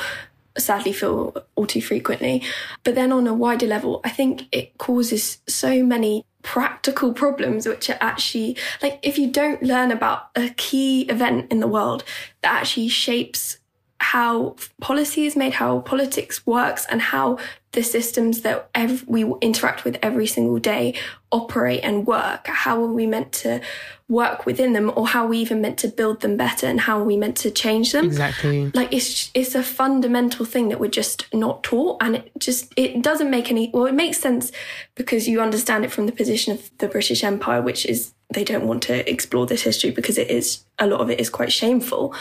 sadly 0.57 0.93
feel 0.93 1.35
all 1.55 1.65
too 1.65 1.81
frequently. 1.81 2.43
But 2.83 2.95
then 2.95 3.11
on 3.11 3.27
a 3.27 3.33
wider 3.33 3.67
level, 3.67 4.01
I 4.03 4.09
think 4.09 4.47
it 4.51 4.77
causes 4.77 5.39
so 5.47 5.83
many 5.83 6.25
practical 6.41 7.13
problems 7.13 7.67
which 7.67 7.89
are 7.89 7.97
actually 7.99 8.55
like 8.81 8.97
if 9.03 9.17
you 9.17 9.29
don't 9.29 9.61
learn 9.61 9.91
about 9.91 10.29
a 10.35 10.49
key 10.51 11.01
event 11.03 11.51
in 11.51 11.59
the 11.59 11.67
world 11.67 12.01
that 12.41 12.61
actually 12.61 12.87
shapes 12.87 13.58
how 13.99 14.55
policy 14.79 15.25
is 15.25 15.35
made, 15.35 15.53
how 15.53 15.79
politics 15.79 16.45
works, 16.45 16.85
and 16.89 17.01
how 17.01 17.37
the 17.73 17.83
systems 17.83 18.41
that 18.41 18.69
ev- 18.73 19.05
we 19.07 19.23
interact 19.41 19.83
with 19.83 19.97
every 20.01 20.25
single 20.25 20.57
day 20.57 20.95
operate 21.31 21.81
and 21.83 22.07
work. 22.07 22.47
How 22.47 22.81
are 22.83 22.91
we 22.91 23.05
meant 23.05 23.31
to 23.33 23.61
work 24.07 24.45
within 24.45 24.73
them, 24.73 24.91
or 24.95 25.07
how 25.07 25.25
are 25.25 25.27
we 25.27 25.37
even 25.37 25.61
meant 25.61 25.77
to 25.79 25.87
build 25.87 26.21
them 26.21 26.37
better, 26.37 26.65
and 26.65 26.79
how 26.79 26.99
are 26.99 27.03
we 27.03 27.17
meant 27.17 27.35
to 27.37 27.51
change 27.51 27.91
them? 27.91 28.05
Exactly. 28.05 28.71
Like 28.73 28.91
it's 28.93 29.29
it's 29.33 29.53
a 29.53 29.61
fundamental 29.61 30.45
thing 30.45 30.69
that 30.69 30.79
we're 30.79 30.89
just 30.89 31.31
not 31.33 31.61
taught, 31.61 31.97
and 32.01 32.15
it 32.15 32.31
just 32.39 32.73
it 32.77 33.01
doesn't 33.01 33.29
make 33.29 33.51
any. 33.51 33.69
Well, 33.73 33.85
it 33.85 33.93
makes 33.93 34.17
sense 34.17 34.51
because 34.95 35.27
you 35.27 35.41
understand 35.41 35.83
it 35.83 35.91
from 35.91 36.05
the 36.05 36.13
position 36.13 36.53
of 36.53 36.71
the 36.77 36.87
British 36.87 37.23
Empire, 37.23 37.61
which 37.61 37.85
is 37.85 38.13
they 38.33 38.43
don't 38.43 38.65
want 38.65 38.81
to 38.83 39.09
explore 39.09 39.45
this 39.45 39.63
history 39.63 39.91
because 39.91 40.17
it 40.17 40.29
is 40.31 40.63
a 40.79 40.87
lot 40.87 41.01
of 41.01 41.09
it 41.09 41.19
is 41.19 41.29
quite 41.29 41.51
shameful, 41.51 42.15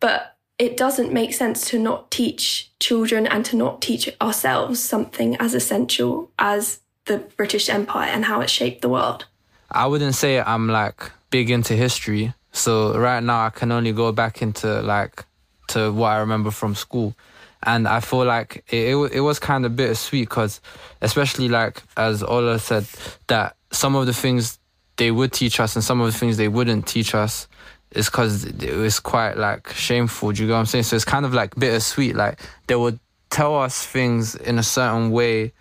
but 0.00 0.36
it 0.60 0.76
doesn't 0.76 1.10
make 1.10 1.32
sense 1.32 1.70
to 1.70 1.78
not 1.78 2.10
teach 2.10 2.70
children 2.80 3.26
and 3.26 3.46
to 3.46 3.56
not 3.56 3.80
teach 3.80 4.10
ourselves 4.20 4.78
something 4.78 5.34
as 5.36 5.54
essential 5.54 6.30
as 6.38 6.80
the 7.06 7.16
British 7.38 7.70
Empire 7.70 8.10
and 8.10 8.26
how 8.26 8.42
it 8.42 8.50
shaped 8.50 8.82
the 8.82 8.88
world. 8.90 9.24
I 9.70 9.86
wouldn't 9.86 10.14
say 10.14 10.38
I'm 10.38 10.68
like 10.68 11.10
big 11.30 11.48
into 11.50 11.74
history. 11.74 12.34
So 12.52 12.94
right 12.98 13.22
now 13.22 13.46
I 13.46 13.48
can 13.48 13.72
only 13.72 13.92
go 13.92 14.12
back 14.12 14.42
into 14.42 14.82
like 14.82 15.24
to 15.68 15.90
what 15.92 16.08
I 16.08 16.18
remember 16.18 16.50
from 16.50 16.74
school. 16.74 17.14
And 17.62 17.88
I 17.88 18.00
feel 18.00 18.26
like 18.26 18.62
it, 18.68 18.94
it, 18.94 19.12
it 19.14 19.20
was 19.20 19.38
kind 19.38 19.64
of 19.64 19.76
bittersweet 19.76 20.28
because, 20.28 20.60
especially 21.00 21.48
like 21.48 21.82
as 21.96 22.22
Ola 22.22 22.58
said, 22.58 22.86
that 23.28 23.56
some 23.70 23.96
of 23.96 24.04
the 24.04 24.12
things 24.12 24.58
they 24.98 25.10
would 25.10 25.32
teach 25.32 25.58
us 25.58 25.74
and 25.74 25.82
some 25.82 26.02
of 26.02 26.12
the 26.12 26.18
things 26.18 26.36
they 26.36 26.48
wouldn't 26.48 26.86
teach 26.86 27.14
us 27.14 27.48
is 27.92 28.06
because 28.06 28.44
it 28.44 28.76
was 28.76 29.00
quite 29.00 29.36
like 29.36 29.72
shameful. 29.72 30.32
Do 30.32 30.42
you 30.42 30.48
get 30.48 30.54
what 30.54 30.60
I'm 30.60 30.66
saying? 30.66 30.84
So 30.84 30.96
it's 30.96 31.04
kind 31.04 31.24
of 31.24 31.34
like 31.34 31.54
bittersweet. 31.56 32.14
Like 32.14 32.40
they 32.66 32.76
would 32.76 32.98
tell 33.30 33.58
us 33.58 33.84
things 33.84 34.34
in 34.34 34.58
a 34.58 34.62
certain 34.62 35.10
way 35.10 35.52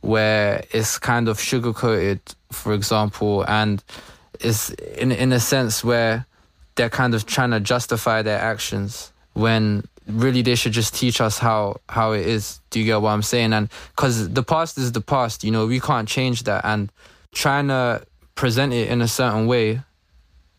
where 0.00 0.64
it's 0.72 0.98
kind 0.98 1.28
of 1.28 1.40
sugar 1.40 1.72
coated, 1.72 2.20
for 2.50 2.74
example, 2.74 3.44
and 3.48 3.82
it's 4.40 4.70
in 4.70 5.12
in 5.12 5.32
a 5.32 5.40
sense 5.40 5.84
where 5.84 6.26
they're 6.74 6.90
kind 6.90 7.14
of 7.14 7.26
trying 7.26 7.50
to 7.50 7.60
justify 7.60 8.22
their 8.22 8.38
actions 8.38 9.12
when 9.34 9.84
really 10.06 10.42
they 10.42 10.54
should 10.54 10.72
just 10.72 10.94
teach 10.94 11.20
us 11.20 11.38
how 11.38 11.80
how 11.88 12.12
it 12.12 12.26
is. 12.26 12.60
Do 12.70 12.80
you 12.80 12.86
get 12.86 13.00
what 13.00 13.10
I'm 13.10 13.22
saying? 13.22 13.52
And 13.52 13.68
because 13.94 14.28
the 14.30 14.42
past 14.42 14.78
is 14.78 14.92
the 14.92 15.00
past, 15.00 15.44
you 15.44 15.50
know, 15.50 15.66
we 15.66 15.80
can't 15.80 16.08
change 16.08 16.44
that, 16.44 16.64
and 16.64 16.90
trying 17.32 17.68
to 17.68 18.04
present 18.34 18.72
it 18.72 18.88
in 18.88 19.02
a 19.02 19.08
certain 19.08 19.46
way 19.46 19.80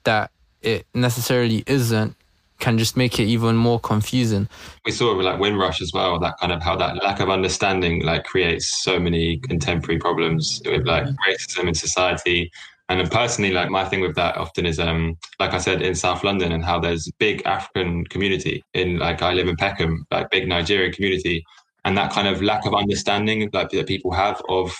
that 0.03 0.31
it 0.63 0.85
necessarily 0.93 1.63
isn't 1.67 2.15
can 2.59 2.77
just 2.77 2.95
make 2.95 3.19
it 3.19 3.25
even 3.25 3.57
more 3.57 3.79
confusing. 3.79 4.47
We 4.85 4.91
saw 4.91 5.15
with 5.15 5.25
like 5.25 5.39
Windrush 5.39 5.81
as 5.81 5.91
well, 5.93 6.17
that 6.19 6.37
kind 6.39 6.51
of 6.53 6.61
how 6.61 6.77
that 6.77 7.03
lack 7.03 7.19
of 7.19 7.29
understanding 7.29 8.03
like 8.03 8.23
creates 8.23 8.83
so 8.83 8.99
many 8.99 9.37
contemporary 9.39 9.99
problems 9.99 10.61
with 10.65 10.87
like 10.87 11.05
racism 11.27 11.67
in 11.67 11.73
society. 11.73 12.49
And 12.87 13.09
personally, 13.11 13.51
like 13.51 13.69
my 13.69 13.83
thing 13.83 13.99
with 13.99 14.15
that 14.15 14.37
often 14.37 14.65
is, 14.65 14.79
um, 14.79 15.17
like 15.39 15.53
I 15.53 15.57
said, 15.57 15.81
in 15.81 15.93
South 15.93 16.23
London, 16.23 16.51
and 16.51 16.63
how 16.63 16.79
there's 16.79 17.11
big 17.17 17.41
African 17.45 18.05
community 18.05 18.63
in, 18.73 18.97
like 18.99 19.21
I 19.21 19.33
live 19.33 19.47
in 19.47 19.55
Peckham, 19.57 20.05
like 20.11 20.29
big 20.29 20.47
Nigerian 20.47 20.93
community, 20.93 21.43
and 21.85 21.97
that 21.97 22.11
kind 22.11 22.27
of 22.27 22.41
lack 22.41 22.65
of 22.65 22.73
understanding 22.73 23.49
like 23.51 23.69
that 23.71 23.87
people 23.87 24.11
have 24.11 24.41
of 24.47 24.73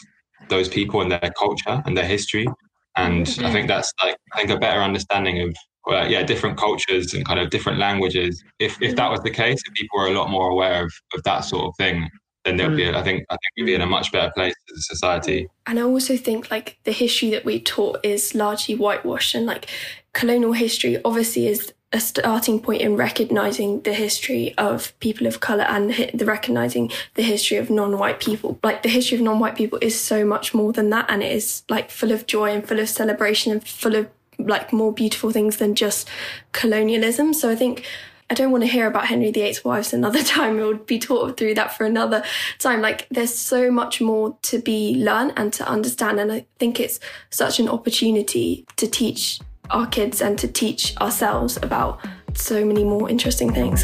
those 0.47 0.69
people 0.69 1.01
and 1.01 1.11
their 1.11 1.33
culture 1.37 1.81
and 1.85 1.97
their 1.97 2.05
history. 2.05 2.47
And 2.95 3.25
mm-hmm. 3.25 3.45
I 3.45 3.51
think 3.51 3.67
that's 3.67 3.91
like 4.03 4.15
I 4.33 4.37
think 4.37 4.51
a 4.51 4.57
better 4.57 4.81
understanding 4.81 5.41
of 5.41 5.55
uh, 5.87 6.05
yeah, 6.07 6.23
different 6.23 6.57
cultures 6.57 7.13
and 7.13 7.25
kind 7.25 7.39
of 7.39 7.49
different 7.49 7.79
languages. 7.79 8.43
If 8.59 8.81
if 8.81 8.95
that 8.95 9.09
was 9.09 9.21
the 9.21 9.31
case, 9.31 9.61
if 9.65 9.73
people 9.73 9.99
were 9.99 10.07
a 10.07 10.13
lot 10.13 10.29
more 10.29 10.49
aware 10.49 10.85
of, 10.85 10.93
of 11.13 11.23
that 11.23 11.41
sort 11.41 11.65
of 11.65 11.75
thing, 11.77 12.09
then 12.45 12.57
there 12.57 12.69
would 12.69 12.77
be. 12.77 12.87
I 12.89 13.03
think 13.03 13.25
I 13.29 13.33
think 13.33 13.51
we'd 13.57 13.65
be 13.65 13.75
in 13.75 13.81
a 13.81 13.85
much 13.85 14.11
better 14.11 14.31
place 14.33 14.55
as 14.71 14.77
a 14.77 14.81
society. 14.81 15.47
And 15.65 15.79
I 15.79 15.83
also 15.83 16.17
think 16.17 16.49
like 16.51 16.77
the 16.83 16.91
history 16.91 17.29
that 17.31 17.45
we 17.45 17.59
taught 17.59 17.99
is 18.03 18.33
largely 18.33 18.75
whitewashed, 18.75 19.35
and 19.35 19.45
like 19.45 19.67
colonial 20.13 20.53
history 20.53 20.99
obviously 21.03 21.47
is 21.47 21.73
a 21.93 21.99
starting 21.99 22.59
point 22.59 22.81
in 22.81 22.95
recognizing 22.95 23.81
the 23.81 23.93
history 23.93 24.53
of 24.57 24.97
people 24.99 25.27
of 25.27 25.39
color 25.39 25.63
and 25.63 25.91
the 26.13 26.25
recognizing 26.25 26.91
the 27.13 27.21
history 27.21 27.57
of 27.57 27.69
non-white 27.69 28.19
people 28.19 28.59
like 28.63 28.81
the 28.81 28.89
history 28.89 29.15
of 29.15 29.23
non-white 29.23 29.55
people 29.55 29.77
is 29.79 29.99
so 29.99 30.25
much 30.25 30.55
more 30.55 30.73
than 30.73 30.89
that 30.89 31.05
and 31.07 31.21
it 31.21 31.31
is 31.31 31.61
like 31.69 31.91
full 31.91 32.11
of 32.11 32.25
joy 32.25 32.49
and 32.51 32.67
full 32.67 32.79
of 32.79 32.89
celebration 32.89 33.51
and 33.51 33.67
full 33.67 33.95
of 33.95 34.09
like 34.47 34.73
more 34.73 34.93
beautiful 34.93 35.31
things 35.31 35.57
than 35.57 35.75
just 35.75 36.07
colonialism. 36.51 37.33
So 37.33 37.49
I 37.49 37.55
think 37.55 37.85
I 38.29 38.35
don't 38.35 38.51
want 38.51 38.63
to 38.63 38.67
hear 38.67 38.87
about 38.87 39.05
Henry 39.07 39.31
VIII's 39.31 39.63
wives 39.63 39.93
another 39.93 40.23
time. 40.35 40.57
We'll 40.57 40.77
be 40.77 40.99
taught 40.99 41.37
through 41.37 41.55
that 41.55 41.77
for 41.77 41.85
another 41.85 42.23
time. 42.59 42.81
Like 42.81 43.07
there's 43.09 43.33
so 43.33 43.69
much 43.69 44.01
more 44.01 44.37
to 44.43 44.59
be 44.59 44.95
learned 44.95 45.33
and 45.37 45.53
to 45.53 45.67
understand. 45.67 46.19
And 46.19 46.31
I 46.31 46.45
think 46.57 46.79
it's 46.79 46.99
such 47.29 47.59
an 47.59 47.69
opportunity 47.69 48.65
to 48.77 48.87
teach 48.87 49.39
our 49.69 49.87
kids 49.87 50.21
and 50.21 50.37
to 50.39 50.47
teach 50.47 50.95
ourselves 50.97 51.57
about 51.57 51.99
so 52.33 52.65
many 52.65 52.83
more 52.83 53.09
interesting 53.09 53.53
things. 53.53 53.83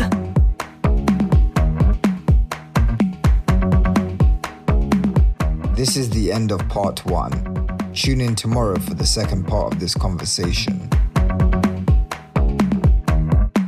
This 5.75 5.95
is 5.95 6.09
the 6.09 6.31
end 6.31 6.51
of 6.51 6.67
part 6.67 7.05
one. 7.05 7.58
Tune 7.93 8.21
in 8.21 8.35
tomorrow 8.35 8.79
for 8.79 8.93
the 8.93 9.05
second 9.05 9.47
part 9.47 9.73
of 9.73 9.79
this 9.79 9.93
conversation. 9.93 10.89